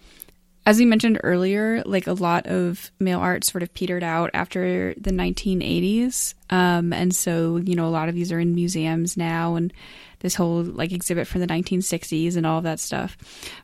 As 0.66 0.78
we 0.78 0.86
mentioned 0.86 1.20
earlier, 1.22 1.84
like 1.86 2.08
a 2.08 2.12
lot 2.12 2.48
of 2.48 2.90
mail 2.98 3.20
art 3.20 3.44
sort 3.44 3.62
of 3.62 3.72
petered 3.74 4.02
out 4.02 4.30
after 4.34 4.92
the 4.94 5.12
1980s. 5.12 6.34
Um, 6.50 6.92
and 6.92 7.14
so, 7.14 7.58
you 7.58 7.76
know, 7.76 7.86
a 7.86 7.94
lot 7.94 8.08
of 8.08 8.16
these 8.16 8.32
are 8.32 8.40
in 8.40 8.56
museums 8.56 9.16
now 9.16 9.54
and 9.54 9.72
this 10.18 10.34
whole 10.34 10.64
like 10.64 10.90
exhibit 10.90 11.28
from 11.28 11.42
the 11.42 11.46
1960s 11.46 12.36
and 12.36 12.44
all 12.44 12.58
of 12.58 12.64
that 12.64 12.80
stuff. 12.80 13.16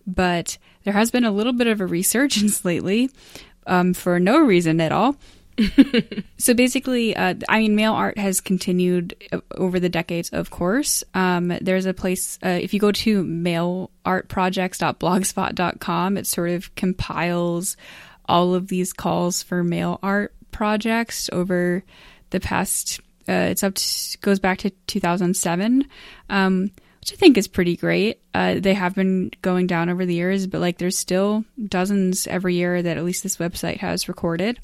But 0.07 0.57
there 0.85 0.93
has 0.93 1.11
been 1.11 1.25
a 1.25 1.33
little 1.33 1.53
bit 1.55 1.67
of 1.67 1.81
a 1.81 1.87
resurgence 1.87 2.65
lately 2.65 3.11
um, 3.67 3.93
for 3.93 4.21
no 4.21 4.39
reason 4.39 4.81
at 4.81 4.93
all. 4.93 5.17
so 6.39 6.55
basically, 6.55 7.15
uh, 7.17 7.35
I 7.49 7.61
mean, 7.61 7.77
mail 7.77 7.93
art 7.93 8.19
has 8.19 8.41
continued 8.41 9.15
over 9.57 9.79
the 9.81 9.89
decades, 9.89 10.29
of 10.31 10.51
course. 10.51 11.05
Um, 11.15 11.57
there's 11.61 11.87
a 11.87 11.95
place, 11.95 12.39
uh, 12.45 12.59
if 12.61 12.75
you 12.75 12.81
go 12.81 12.91
to 12.93 13.25
mailartprojects.blogspot.com, 13.25 16.17
it 16.17 16.27
sort 16.27 16.51
of 16.51 16.75
compiles 16.75 17.77
all 18.27 18.55
of 18.55 18.67
these 18.69 18.93
calls 18.93 19.43
for 19.43 19.65
mail 19.65 19.99
art 20.03 20.35
projects 20.53 21.31
over 21.33 21.83
the 22.31 22.41
past, 22.41 23.01
uh, 23.29 23.49
it's 23.51 23.63
up 23.63 23.75
to, 23.75 24.19
goes 24.19 24.39
back 24.39 24.59
to 24.59 24.71
2007. 24.87 25.87
Um, 26.29 26.71
which 27.01 27.15
I 27.15 27.17
think 27.17 27.39
is 27.39 27.49
pretty 27.49 27.77
great. 27.77 28.21
Uh, 28.35 28.57
they 28.59 28.75
have 28.75 28.95
been 28.95 29.31
going 29.41 29.67
down 29.67 29.89
over 29.89 30.05
the 30.05 30.15
years, 30.15 30.47
but 30.47 30.61
like 30.61 30.77
there's 30.77 30.99
still 30.99 31.47
dozens 31.67 32.27
every 32.27 32.57
year 32.57 32.83
that 32.83 32.99
at 32.99 33.05
least 33.05 33.23
this 33.23 33.39
website 33.39 33.79
has 33.79 34.07
recorded. 34.07 34.61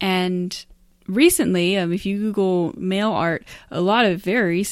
And 0.00 0.64
recently, 1.06 1.76
um, 1.76 1.92
if 1.92 2.06
you 2.06 2.18
Google 2.18 2.74
mail 2.76 3.12
art, 3.12 3.44
a 3.70 3.80
lot 3.80 4.06
of 4.06 4.22
very 4.22 4.64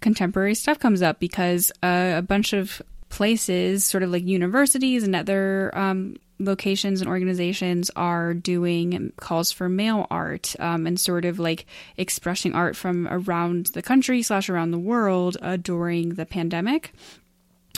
contemporary 0.00 0.54
stuff 0.54 0.78
comes 0.78 1.02
up 1.02 1.20
because 1.20 1.70
uh, 1.82 2.14
a 2.16 2.22
bunch 2.22 2.52
of 2.52 2.80
places, 3.08 3.84
sort 3.84 4.02
of 4.02 4.10
like 4.10 4.24
universities 4.24 5.02
and 5.02 5.14
other 5.14 5.76
um, 5.76 6.16
locations 6.38 7.00
and 7.00 7.10
organizations 7.10 7.90
are 7.96 8.32
doing 8.32 9.12
calls 9.16 9.52
for 9.52 9.68
mail 9.68 10.06
art 10.10 10.56
um, 10.58 10.86
and 10.86 10.98
sort 10.98 11.24
of 11.24 11.38
like 11.38 11.66
expressing 11.96 12.54
art 12.54 12.76
from 12.76 13.06
around 13.08 13.66
the 13.74 13.82
country 13.82 14.22
slash 14.22 14.48
around 14.48 14.70
the 14.70 14.78
world 14.78 15.36
uh, 15.42 15.56
during 15.56 16.14
the 16.14 16.24
pandemic. 16.24 16.92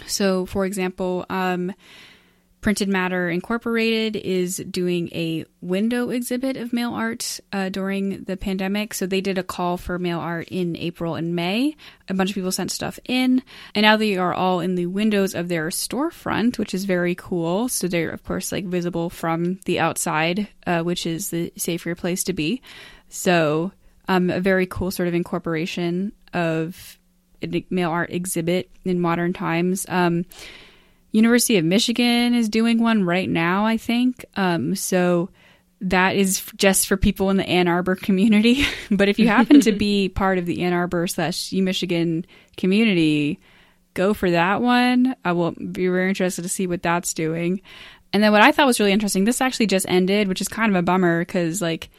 So, 0.07 0.47
for 0.47 0.65
example, 0.65 1.27
um, 1.29 1.73
Printed 2.63 2.89
Matter 2.89 3.29
Incorporated 3.29 4.15
is 4.15 4.59
doing 4.71 5.09
a 5.09 5.45
window 5.61 6.11
exhibit 6.11 6.57
of 6.57 6.73
mail 6.73 6.95
art 6.95 7.41
uh, 7.53 7.69
during 7.71 8.23
the 8.23 8.37
pandemic. 8.37 8.95
So 8.95 9.05
they 9.05 9.21
did 9.21 9.37
a 9.37 9.43
call 9.43 9.77
for 9.77 9.99
mail 9.99 10.21
art 10.21 10.47
in 10.49 10.77
April 10.77 11.17
and 11.17 11.35
May. 11.35 11.75
A 12.09 12.15
bunch 12.15 12.31
of 12.31 12.35
people 12.37 12.53
sent 12.53 12.71
stuff 12.71 13.01
in, 13.05 13.43
and 13.75 13.83
now 13.83 13.97
they 13.97 14.17
are 14.17 14.33
all 14.33 14.61
in 14.61 14.77
the 14.77 14.87
windows 14.87 15.35
of 15.35 15.49
their 15.49 15.71
storefront, 15.71 16.57
which 16.57 16.73
is 16.73 16.85
very 16.85 17.17
cool. 17.17 17.69
So 17.69 17.89
they're, 17.89 18.11
of 18.11 18.23
course, 18.23 18.53
like 18.53 18.65
visible 18.65 19.11
from 19.11 19.59
the 19.65 19.81
outside, 19.81 20.47
uh, 20.65 20.83
which 20.83 21.05
is 21.05 21.31
the 21.31 21.53
safer 21.57 21.97
place 21.97 22.23
to 22.25 22.33
be. 22.33 22.63
So, 23.09 23.73
um, 24.07 24.31
a 24.31 24.41
very 24.41 24.67
cool 24.67 24.93
sort 24.93 25.09
of 25.09 25.15
incorporation 25.15 26.13
of 26.33 26.97
a 27.43 27.65
mail 27.71 27.91
art 27.91 28.11
exhibit 28.11 28.71
in 28.85 29.01
modern 29.01 29.33
times. 29.33 29.85
Um, 29.89 30.27
University 31.13 31.59
of 31.59 31.65
Michigan 31.65 32.35
is 32.35 32.49
doing 32.49 32.83
one 32.83 33.05
right 33.05 33.29
now, 33.29 33.67
I 33.67 33.77
think. 33.77 34.25
Um, 34.35 34.75
so 34.75 35.29
that 35.83 36.17
is 36.17 36.43
just 36.57 36.87
for 36.87 36.97
people 36.97 37.29
in 37.31 37.37
the 37.37 37.47
Ann 37.47 37.69
Arbor 37.69 37.97
community. 37.97 38.65
but 38.91 39.09
if 39.09 39.19
you 39.19 39.29
happen 39.29 39.61
to 39.61 39.73
be 39.73 40.09
part 40.15 40.39
of 40.39 40.47
the 40.47 40.63
Ann 40.63 40.73
Arbor 40.73 41.07
slash 41.07 41.53
U 41.53 41.63
Michigan 41.63 42.25
community, 42.57 43.41
go 43.95 44.15
for 44.15 44.31
that 44.31 44.63
one. 44.63 45.15
I 45.25 45.33
will 45.33 45.53
be 45.53 45.89
very 45.89 46.09
interested 46.09 46.43
to 46.43 46.49
see 46.49 46.67
what 46.67 46.83
that's 46.83 47.13
doing. 47.15 47.61
And 48.13 48.23
then 48.23 48.33
what 48.33 48.43
I 48.43 48.53
thought 48.53 48.67
was 48.67 48.81
really 48.81 48.93
interesting, 48.93 49.25
this 49.25 49.41
actually 49.41 49.67
just 49.67 49.87
ended, 49.89 50.29
which 50.29 50.41
is 50.41 50.49
kind 50.49 50.71
of 50.71 50.77
a 50.77 50.83
bummer 50.83 51.21
because 51.21 51.61
like 51.61 51.91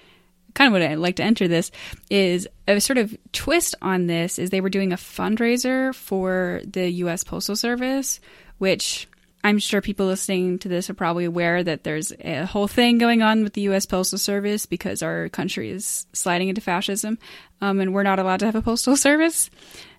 kind 0.54 0.67
of 0.67 0.73
what 0.73 0.82
I'd 0.82 0.97
like 0.97 1.15
to 1.17 1.23
enter 1.23 1.47
this 1.47 1.71
is 2.10 2.47
a 2.67 2.80
sort 2.80 2.97
of 2.97 3.15
twist 3.32 3.76
on 3.82 4.08
this 4.08 4.38
is 4.38 4.49
they 4.49 4.62
were 4.62 4.69
doing 4.69 4.93
a 4.93 4.97
fundraiser 4.97 5.93
for 5.93 6.62
the 6.65 6.89
US 6.89 7.23
Postal 7.23 7.56
Service 7.56 8.19
which 8.63 9.10
I'm 9.43 9.60
sure 9.60 9.82
people 9.82 10.06
listening 10.06 10.58
to 10.60 10.69
this 10.69 10.89
are 10.89 10.93
probably 10.93 11.26
aware 11.26 11.65
that 11.65 11.84
there's 11.84 12.13
a 12.21 12.45
whole 12.45 12.69
thing 12.69 12.97
going 12.97 13.21
on 13.21 13.43
with 13.43 13.52
the 13.52 13.62
U.S. 13.63 13.86
Postal 13.86 14.17
Service 14.17 14.65
because 14.65 15.04
our 15.04 15.28
country 15.28 15.69
is 15.69 16.08
sliding 16.13 16.47
into 16.47 16.62
fascism, 16.62 17.17
um, 17.60 17.82
and 17.82 17.93
we're 17.93 18.04
not 18.04 18.19
allowed 18.19 18.39
to 18.39 18.45
have 18.45 18.56
a 18.56 18.62
postal 18.62 18.95
service. 19.08 19.49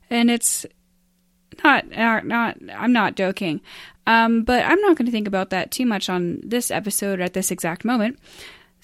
And 0.08 0.30
it's 0.30 0.64
not, 1.62 1.90
not, 1.90 2.56
I'm 2.74 2.94
not 2.94 3.16
joking, 3.16 3.60
um, 4.06 4.44
but 4.44 4.64
I'm 4.64 4.80
not 4.80 4.96
going 4.96 5.04
to 5.04 5.12
think 5.12 5.28
about 5.28 5.50
that 5.50 5.70
too 5.70 5.84
much 5.84 6.08
on 6.08 6.40
this 6.42 6.70
episode 6.70 7.20
at 7.20 7.34
this 7.34 7.50
exact 7.50 7.84
moment. 7.84 8.18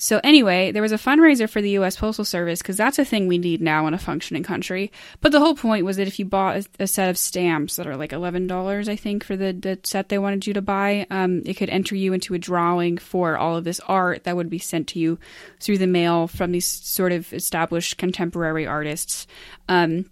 So, 0.02 0.18
anyway, 0.24 0.72
there 0.72 0.80
was 0.80 0.92
a 0.92 0.96
fundraiser 0.96 1.46
for 1.46 1.60
the 1.60 1.72
US 1.72 1.94
Postal 1.94 2.24
Service 2.24 2.62
because 2.62 2.78
that's 2.78 2.98
a 2.98 3.04
thing 3.04 3.26
we 3.26 3.36
need 3.36 3.60
now 3.60 3.86
in 3.86 3.92
a 3.92 3.98
functioning 3.98 4.42
country. 4.42 4.90
But 5.20 5.30
the 5.30 5.40
whole 5.40 5.54
point 5.54 5.84
was 5.84 5.98
that 5.98 6.08
if 6.08 6.18
you 6.18 6.24
bought 6.24 6.56
a, 6.56 6.84
a 6.84 6.86
set 6.86 7.10
of 7.10 7.18
stamps 7.18 7.76
that 7.76 7.86
are 7.86 7.98
like 7.98 8.12
$11, 8.12 8.88
I 8.88 8.96
think, 8.96 9.22
for 9.22 9.36
the, 9.36 9.52
the 9.52 9.78
set 9.84 10.08
they 10.08 10.18
wanted 10.18 10.46
you 10.46 10.54
to 10.54 10.62
buy, 10.62 11.06
um, 11.10 11.42
it 11.44 11.58
could 11.58 11.68
enter 11.68 11.94
you 11.94 12.14
into 12.14 12.32
a 12.32 12.38
drawing 12.38 12.96
for 12.96 13.36
all 13.36 13.58
of 13.58 13.64
this 13.64 13.78
art 13.80 14.24
that 14.24 14.36
would 14.36 14.48
be 14.48 14.58
sent 14.58 14.88
to 14.88 14.98
you 14.98 15.18
through 15.60 15.76
the 15.76 15.86
mail 15.86 16.26
from 16.28 16.52
these 16.52 16.66
sort 16.66 17.12
of 17.12 17.30
established 17.34 17.98
contemporary 17.98 18.66
artists. 18.66 19.26
Um, 19.68 20.06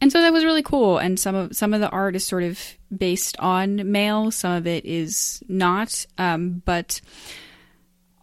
and 0.00 0.10
so 0.10 0.22
that 0.22 0.32
was 0.32 0.44
really 0.44 0.64
cool. 0.64 0.98
And 0.98 1.20
some 1.20 1.36
of 1.36 1.54
some 1.54 1.72
of 1.72 1.80
the 1.80 1.88
art 1.88 2.16
is 2.16 2.26
sort 2.26 2.42
of 2.42 2.60
based 2.94 3.36
on 3.38 3.92
mail, 3.92 4.32
some 4.32 4.54
of 4.54 4.66
it 4.66 4.84
is 4.84 5.40
not. 5.46 6.04
Um, 6.18 6.62
but 6.64 7.00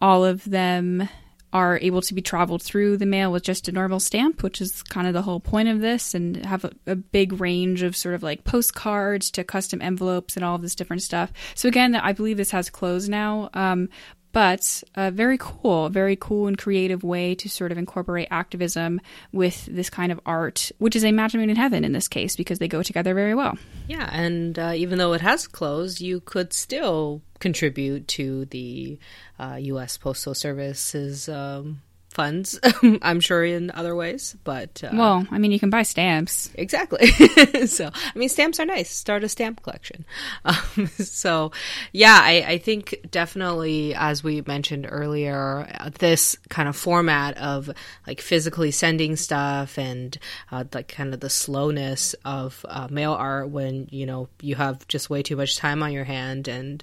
all 0.02 0.24
of 0.24 0.44
them 0.44 1.08
are 1.52 1.78
able 1.80 2.00
to 2.02 2.14
be 2.14 2.22
traveled 2.22 2.62
through 2.62 2.96
the 2.96 3.06
mail 3.06 3.30
with 3.30 3.42
just 3.42 3.68
a 3.68 3.72
normal 3.72 4.00
stamp, 4.00 4.42
which 4.42 4.60
is 4.60 4.82
kind 4.82 5.06
of 5.06 5.12
the 5.12 5.22
whole 5.22 5.40
point 5.40 5.68
of 5.68 5.80
this, 5.80 6.14
and 6.14 6.44
have 6.44 6.64
a, 6.64 6.72
a, 6.86 6.96
big 6.96 7.40
range 7.40 7.82
of 7.82 7.94
sort 7.94 8.14
of 8.14 8.22
like 8.22 8.42
postcards 8.44 9.30
to 9.30 9.44
custom 9.44 9.82
envelopes 9.82 10.34
and 10.34 10.44
all 10.44 10.54
of 10.54 10.62
this 10.62 10.74
different 10.74 11.02
stuff. 11.02 11.30
So 11.54 11.68
again, 11.68 11.94
I 11.94 12.12
believe 12.12 12.38
this 12.38 12.50
has 12.52 12.70
closed 12.70 13.10
now, 13.10 13.50
um, 13.52 13.90
but 14.32 14.82
very 14.96 15.36
cool, 15.38 15.90
very 15.90 16.16
cool 16.16 16.46
and 16.46 16.56
creative 16.56 17.04
way 17.04 17.34
to 17.34 17.50
sort 17.50 17.70
of 17.70 17.76
incorporate 17.76 18.28
activism 18.30 19.00
with 19.30 19.66
this 19.66 19.90
kind 19.90 20.10
of 20.10 20.18
art, 20.24 20.72
which 20.78 20.96
is 20.96 21.04
a 21.04 21.12
match 21.12 21.34
made 21.34 21.50
in 21.50 21.56
heaven 21.56 21.84
in 21.84 21.92
this 21.92 22.08
case 22.08 22.34
because 22.34 22.58
they 22.58 22.68
go 22.68 22.82
together 22.82 23.12
very 23.14 23.34
well. 23.34 23.58
Yeah, 23.88 24.08
and 24.10 24.58
uh, 24.58 24.72
even 24.74 24.98
though 24.98 25.12
it 25.12 25.20
has 25.20 25.46
closed, 25.46 26.00
you 26.00 26.20
could 26.20 26.54
still 26.54 27.20
contribute 27.42 28.08
to 28.08 28.46
the 28.46 28.98
uh, 29.38 29.58
U.S. 29.60 29.98
Postal 29.98 30.32
Service's 30.32 31.28
um, 31.28 31.82
funds, 32.12 32.58
I'm 33.02 33.20
sure 33.20 33.44
in 33.44 33.70
other 33.72 33.96
ways, 33.96 34.36
but 34.44 34.82
uh, 34.84 34.90
well, 34.92 35.26
I 35.30 35.38
mean, 35.38 35.52
you 35.52 35.58
can 35.58 35.70
buy 35.70 35.82
stamps. 35.82 36.50
Exactly. 36.54 37.06
so, 37.66 37.90
I 37.92 38.18
mean, 38.18 38.28
stamps 38.28 38.60
are 38.60 38.66
nice. 38.66 38.90
Start 38.90 39.24
a 39.24 39.28
stamp 39.28 39.62
collection. 39.62 40.04
Um, 40.44 40.88
so, 40.98 41.52
yeah, 41.92 42.18
I, 42.20 42.44
I, 42.46 42.58
think 42.58 43.06
definitely, 43.10 43.94
as 43.94 44.24
we 44.24 44.42
mentioned 44.42 44.86
earlier, 44.88 45.66
this 45.98 46.36
kind 46.48 46.68
of 46.68 46.76
format 46.76 47.36
of 47.38 47.70
like 48.06 48.20
physically 48.20 48.70
sending 48.70 49.16
stuff 49.16 49.78
and 49.78 50.18
uh, 50.50 50.64
like 50.74 50.88
kind 50.88 51.14
of 51.14 51.20
the 51.20 51.30
slowness 51.30 52.14
of 52.24 52.64
uh, 52.68 52.88
mail 52.90 53.12
art 53.12 53.50
when 53.50 53.88
you 53.90 54.04
know 54.04 54.28
you 54.40 54.56
have 54.56 54.86
just 54.88 55.08
way 55.10 55.22
too 55.22 55.36
much 55.36 55.56
time 55.56 55.82
on 55.82 55.92
your 55.92 56.04
hand 56.04 56.48
and 56.48 56.82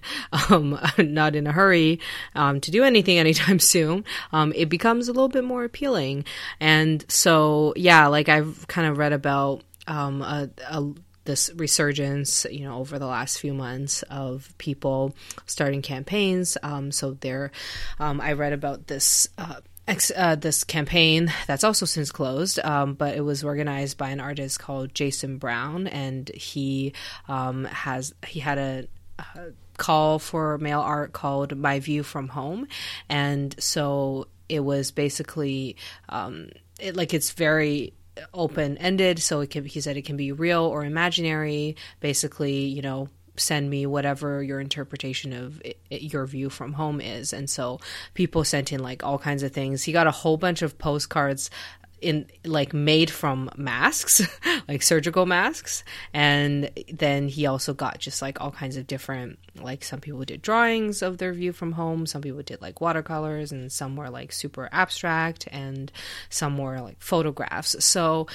um, 0.50 0.80
not 0.98 1.36
in 1.36 1.48
a 1.48 1.52
hurry 1.52 2.00
um, 2.36 2.62
to 2.62 2.72
do 2.72 2.84
anything 2.84 3.18
anytime 3.18 3.60
soon. 3.60 4.06
Um, 4.32 4.54
it 4.56 4.70
becomes 4.70 5.08
a 5.08 5.14
little 5.20 5.42
bit 5.42 5.44
more 5.44 5.64
appealing. 5.64 6.26
And 6.60 7.04
so, 7.10 7.74
yeah, 7.76 8.08
like 8.08 8.30
I've 8.30 8.68
kind 8.68 8.88
of 8.88 8.98
read 8.98 9.14
about 9.14 9.64
um, 9.88 10.22
a, 10.22 10.50
a 10.70 10.94
this 11.30 11.52
resurgence, 11.56 12.48
you 12.50 12.62
know, 12.62 12.80
over 12.80 12.98
the 12.98 13.06
last 13.06 13.40
few 13.40 13.54
months 13.54 14.02
of 14.04 14.52
people 14.58 15.16
starting 15.46 15.84
campaigns. 15.84 16.58
Um, 16.64 16.92
so 16.92 17.12
there, 17.12 17.52
um, 18.00 18.20
I 18.20 18.34
read 18.34 18.54
about 18.54 18.88
this. 18.88 19.28
Uh, 19.38 19.62
uh, 20.16 20.36
this 20.36 20.64
campaign 20.64 21.34
that's 21.48 21.64
also 21.64 21.84
since 21.84 22.12
closed, 22.12 22.60
um, 22.60 22.94
but 22.94 23.16
it 23.16 23.22
was 23.22 23.44
organized 23.44 23.98
by 23.98 24.10
an 24.10 24.20
artist 24.20 24.60
called 24.60 24.94
Jason 24.94 25.40
Brown, 25.40 25.88
and 25.88 26.30
he 26.30 26.94
um, 27.28 27.66
has 27.66 28.14
he 28.28 28.40
had 28.40 28.60
a, 28.60 28.88
a 29.18 29.52
call 29.78 30.20
for 30.20 30.60
mail 30.60 30.82
art 30.82 31.12
called 31.12 31.58
"My 31.58 31.80
View 31.80 32.04
from 32.04 32.28
Home," 32.28 32.68
and 33.10 33.56
so 33.60 34.28
it 34.50 34.62
was 34.62 34.92
basically 34.92 35.78
um, 36.10 36.50
it, 36.80 36.96
like 36.96 37.14
it's 37.14 37.32
very 37.32 37.94
open 38.34 38.78
ended. 38.78 39.20
So 39.20 39.42
it 39.42 39.52
can 39.52 39.66
he 39.66 39.80
said 39.80 39.96
it 39.98 40.06
can 40.06 40.18
be 40.18 40.32
real 40.32 40.64
or 40.64 40.84
imaginary. 40.84 41.76
Basically, 42.00 42.66
you 42.66 42.82
know, 42.82 43.10
send 43.40 43.70
me 43.70 43.86
whatever 43.86 44.44
your 44.44 44.60
interpretation 44.60 45.34
of 45.34 45.62
it, 45.64 45.78
your 45.90 46.26
view 46.26 46.50
from 46.50 46.74
home 46.74 47.02
is. 47.02 47.34
And 47.34 47.50
so 47.50 47.80
people 48.14 48.44
sent 48.44 48.72
in 48.72 48.82
like 48.82 49.04
all 49.04 49.18
kinds 49.18 49.44
of 49.44 49.52
things. 49.52 49.84
He 49.84 49.92
got 49.92 50.08
a 50.08 50.12
whole 50.12 50.38
bunch 50.38 50.62
of 50.62 50.78
postcards 50.78 51.50
in 52.02 52.28
like 52.46 52.74
made 52.74 53.10
from 53.10 53.50
masks, 53.56 54.22
like 54.68 54.82
surgical 54.82 55.26
masks. 55.26 55.84
And 56.14 56.70
then 56.92 57.28
he 57.28 57.46
also 57.46 57.74
got 57.74 58.00
just 58.00 58.22
like 58.22 58.42
all 58.42 58.52
kinds 58.52 58.78
of 58.78 58.88
different 58.88 59.40
like 59.56 59.84
some 59.84 60.00
people 60.00 60.24
did 60.24 60.42
drawings 60.42 61.02
of 61.02 61.18
their 61.18 61.34
view 61.34 61.52
from 61.52 61.74
home, 61.74 62.06
some 62.06 62.22
people 62.22 62.42
did 62.42 62.62
like 62.62 62.82
watercolors 62.82 63.52
and 63.52 63.72
some 63.72 63.96
were 63.96 64.10
like 64.10 64.32
super 64.32 64.70
abstract 64.72 65.48
and 65.52 65.92
some 66.30 66.58
were 66.58 66.80
like 66.82 67.02
photographs. 67.02 67.84
So 67.84 68.28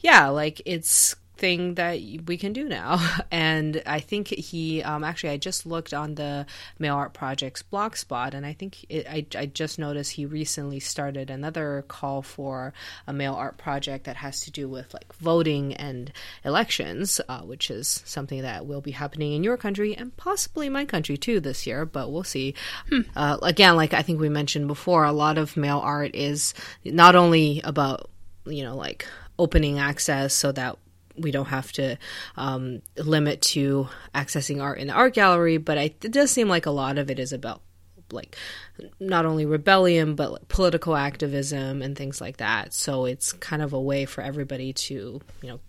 yeah, 0.00 0.28
like 0.28 0.60
it's 0.64 1.16
thing 1.42 1.74
that 1.74 1.98
we 2.28 2.36
can 2.38 2.52
do 2.52 2.68
now. 2.68 3.00
And 3.32 3.82
I 3.86 3.98
think 3.98 4.28
he 4.28 4.82
um, 4.82 5.02
actually, 5.02 5.30
I 5.30 5.36
just 5.38 5.66
looked 5.66 5.92
on 5.92 6.14
the 6.14 6.46
Mail 6.78 6.94
Art 6.94 7.14
Project's 7.14 7.62
blog 7.62 7.96
spot, 7.96 8.34
and 8.34 8.46
I 8.46 8.52
think 8.52 8.84
it, 8.88 9.06
I, 9.08 9.26
I 9.36 9.46
just 9.46 9.78
noticed 9.78 10.12
he 10.12 10.26
recently 10.26 10.78
started 10.80 11.30
another 11.30 11.84
call 11.88 12.22
for 12.22 12.72
a 13.06 13.12
mail 13.12 13.34
art 13.34 13.56
project 13.58 14.04
that 14.04 14.16
has 14.16 14.42
to 14.42 14.50
do 14.50 14.68
with 14.68 14.94
like 14.94 15.12
voting 15.14 15.74
and 15.74 16.12
elections, 16.44 17.20
uh, 17.28 17.40
which 17.40 17.70
is 17.70 18.02
something 18.04 18.42
that 18.42 18.66
will 18.66 18.82
be 18.82 18.92
happening 18.92 19.32
in 19.32 19.42
your 19.42 19.56
country 19.56 19.96
and 19.96 20.16
possibly 20.16 20.68
my 20.68 20.84
country 20.84 21.16
too 21.16 21.40
this 21.40 21.66
year, 21.66 21.84
but 21.84 22.12
we'll 22.12 22.22
see. 22.22 22.54
Hmm. 22.90 23.00
Uh, 23.16 23.38
again, 23.42 23.76
like 23.76 23.94
I 23.94 24.02
think 24.02 24.20
we 24.20 24.28
mentioned 24.28 24.68
before, 24.68 25.04
a 25.04 25.12
lot 25.12 25.38
of 25.38 25.56
mail 25.56 25.78
art 25.78 26.14
is 26.14 26.54
not 26.84 27.16
only 27.16 27.60
about, 27.64 28.10
you 28.44 28.62
know, 28.62 28.76
like 28.76 29.06
opening 29.38 29.78
access 29.78 30.34
so 30.34 30.52
that 30.52 30.76
we 31.16 31.30
don't 31.30 31.46
have 31.46 31.72
to 31.72 31.96
um, 32.36 32.82
limit 32.96 33.40
to 33.42 33.88
accessing 34.14 34.62
art 34.62 34.78
in 34.78 34.88
the 34.88 34.92
art 34.92 35.14
gallery, 35.14 35.56
but 35.58 35.78
I, 35.78 35.94
it 36.02 36.12
does 36.12 36.30
seem 36.30 36.48
like 36.48 36.66
a 36.66 36.70
lot 36.70 36.98
of 36.98 37.10
it 37.10 37.18
is 37.18 37.32
about 37.32 37.62
like 38.10 38.36
not 39.00 39.24
only 39.24 39.46
rebellion 39.46 40.14
but 40.14 40.32
like 40.32 40.48
political 40.48 40.94
activism 40.96 41.82
and 41.82 41.96
things 41.96 42.20
like 42.20 42.38
that. 42.38 42.74
So 42.74 43.04
it's 43.04 43.32
kind 43.32 43.62
of 43.62 43.72
a 43.72 43.80
way 43.80 44.04
for 44.04 44.22
everybody 44.22 44.72
to 44.72 45.20
you 45.42 45.48
know 45.48 45.60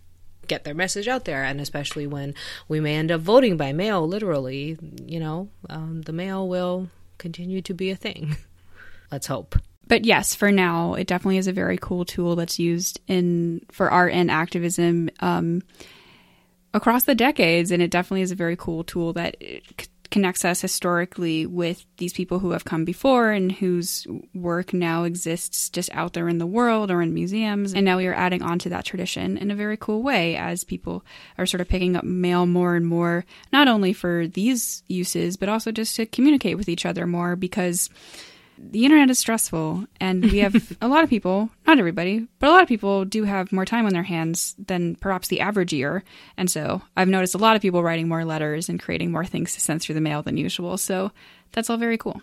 get 0.48 0.64
their 0.64 0.74
message 0.74 1.08
out 1.08 1.26
there. 1.26 1.44
And 1.44 1.62
especially 1.62 2.06
when 2.08 2.34
we 2.68 2.80
may 2.80 2.96
end 2.96 3.12
up 3.12 3.22
voting 3.22 3.58
by 3.58 3.72
mail 3.74 4.08
literally 4.08 4.78
you 5.06 5.20
know 5.20 5.50
um, 5.70 6.02
the 6.02 6.14
mail 6.14 6.48
will 6.48 6.90
continue 7.18 7.62
to 7.62 7.74
be 7.74 7.90
a 7.90 7.96
thing. 7.96 8.38
Let's 9.12 9.28
hope 9.28 9.56
but 9.88 10.06
yes, 10.06 10.34
for 10.34 10.52
now, 10.52 10.94
it 10.94 11.08
definitely 11.08 11.38
is 11.38 11.48
a 11.48 11.54
very 11.54 11.78
cool 11.78 12.06
tool 12.06 12.36
that's 12.36 12.60
used 12.60 13.02
in 13.08 13.66
for 13.72 13.92
art 13.92 14.14
and 14.14 14.32
activism 14.32 15.10
um, 15.20 15.62
across 16.74 17.04
the 17.04 17.16
decades, 17.16 17.72
and 17.72 17.82
it 17.82 17.92
definitely 17.92 18.22
is 18.22 18.32
a 18.32 18.36
very 18.36 18.56
cool 18.56 18.84
tool 18.84 19.14
that 19.14 19.36
c- 19.40 19.88
connects 20.10 20.46
us 20.46 20.62
historically 20.62 21.46
with 21.46 21.86
these 21.98 22.14
people 22.14 22.38
who 22.40 22.52
have 22.52 22.64
come 22.64 22.86
before 22.86 23.32
and 23.32 23.52
whose 23.52 24.06
work 24.36 24.72
now 24.72 25.04
exists 25.04 25.70
just 25.72 25.90
out 25.92 26.14
there 26.14 26.30
in 26.30 26.38
the 26.38 26.46
world 26.46 26.92
or 26.92 27.02
in 27.02 27.16
museums. 27.16 27.74
And 27.74 27.84
now 27.84 27.98
we 27.98 28.06
are 28.06 28.14
adding 28.14 28.44
on 28.44 28.60
to 28.60 28.70
that 28.70 28.86
tradition 28.86 29.38
in 29.38 29.50
a 29.50 29.56
very 29.56 29.76
cool 29.76 30.04
way 30.04 30.36
as 30.36 30.64
people 30.64 31.04
are 31.40 31.48
sort 31.48 31.62
of 31.62 31.68
picking 31.68 31.96
up 31.96 32.04
mail 32.04 32.46
more 32.46 32.76
and 32.76 32.86
more, 32.86 33.26
not 33.52 33.68
only 33.68 33.92
for 33.92 34.28
these 34.28 34.84
uses, 34.88 35.36
but 35.36 35.50
also 35.50 35.72
just 35.72 35.96
to 35.96 36.06
communicate 36.06 36.58
with 36.58 36.70
each 36.70 36.86
other 36.86 37.08
more 37.08 37.36
because 37.36 37.90
the 38.72 38.86
internet 38.86 39.10
is 39.10 39.20
stressful 39.20 39.86
and 40.00 40.24
we 40.24 40.40
have 40.40 40.78
a 40.82 40.88
lot 40.88 41.04
of 41.04 41.10
people, 41.10 41.50
not 41.68 41.80
everybody, 41.80 42.28
but 42.40 42.50
a 42.50 42.52
lot 42.52 42.62
of 42.64 42.68
people 42.68 43.06
do 43.06 43.24
have 43.24 43.52
more 43.52 43.66
time 43.66 43.86
on 43.86 43.94
their 43.94 44.04
hands 44.04 44.56
than 44.58 44.96
perhaps 44.96 45.28
the 45.28 45.42
average 45.42 45.74
year. 45.74 46.04
And 46.38 46.50
so 46.50 46.82
I've 46.96 47.08
noticed 47.08 47.36
a 47.36 47.40
lot 47.40 47.56
of 47.56 47.62
people 47.62 47.84
writing 47.84 48.08
more 48.08 48.26
letters 48.26 48.70
and 48.70 48.82
creating 48.82 49.12
more 49.12 49.26
things 49.26 49.54
to 49.54 49.62
send 49.62 49.82
through 49.82 49.96
the 49.96 50.02
mail 50.02 50.24
than 50.24 50.38
usual. 50.38 50.78
So 50.78 51.12
that's 51.52 51.70
all 51.70 51.78
very 51.78 51.98
cool. 51.98 52.22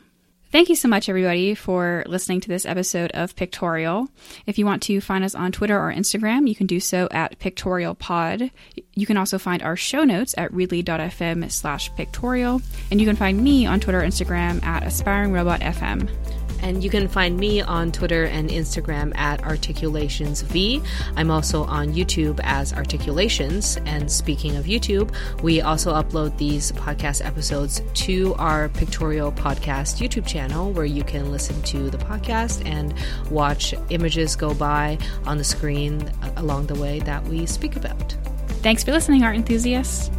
Thank 0.53 0.69
you 0.69 0.75
so 0.75 0.89
much, 0.89 1.09
everybody, 1.09 1.55
for 1.55 2.03
listening 2.09 2.41
to 2.41 2.49
this 2.49 2.67
episode 2.67 3.13
of 3.13 3.37
Pictorial. 3.37 4.09
If 4.47 4.59
you 4.59 4.67
want 4.67 4.83
to 4.85 5.01
find 5.01 5.23
us 5.23 5.37
on 5.37 5.53
Twitter 5.53 5.79
or 5.79 5.95
Instagram, 5.95 6.49
you 6.49 6.57
can 6.57 6.67
do 6.67 6.81
so 6.81 7.07
at 7.13 7.39
Pictorial 7.39 7.95
Pod. 7.95 8.51
You 8.97 9.07
can 9.07 9.17
also 9.17 9.39
find 9.39 9.63
our 9.63 9.77
show 9.77 10.03
notes 10.03 10.35
at 10.37 10.53
relay.fm 10.53 11.53
slash 11.53 11.95
pictorial. 11.95 12.61
And 12.91 13.01
you 13.01 13.07
can 13.07 13.15
find 13.15 13.41
me 13.41 13.65
on 13.65 13.79
Twitter 13.79 14.01
or 14.01 14.05
Instagram 14.05 14.61
at 14.65 14.83
AspiringRobotFM. 14.83 16.40
And 16.63 16.83
you 16.83 16.91
can 16.91 17.09
find 17.09 17.37
me 17.37 17.61
on 17.61 17.93
Twitter 17.93 18.25
and 18.25 18.51
Instagram 18.51 19.17
at 19.17 19.43
ArticulationsV. 19.43 20.85
I'm 21.17 21.31
also 21.31 21.65
on 21.65 21.95
YouTube 21.95 22.41
as 22.43 22.73
Articulations. 22.73 23.79
And 23.87 24.11
speaking 24.11 24.57
of 24.57 24.67
YouTube, 24.67 25.15
we 25.43 25.61
also 25.61 25.93
upload 25.93 26.37
these 26.37 26.73
podcast 26.73 27.25
episodes 27.25 27.83
to 27.95 28.35
our 28.35 28.69
Pictorial 28.69 29.33
Podcast 29.33 29.99
YouTube 30.01 30.27
channel 30.27 30.73
where 30.73 30.85
you 30.85 31.05
can 31.05 31.31
listen 31.31 31.61
to 31.63 31.91
the 31.91 31.99
podcast 31.99 32.65
and 32.67 32.95
watch 33.31 33.75
images 33.91 34.37
go 34.37 34.55
by 34.55 34.99
on 35.27 35.39
the 35.39 35.45
screen 35.45 36.11
along 36.37 36.67
the 36.67 36.75
way 36.75 37.01
that 37.01 37.23
we 37.25 37.47
speak 37.47 37.77
about. 37.77 38.17
Thanks 38.63 38.85
for 38.85 38.93
listening, 38.93 39.23
art 39.23 39.37
enthusiasts. 39.37 40.11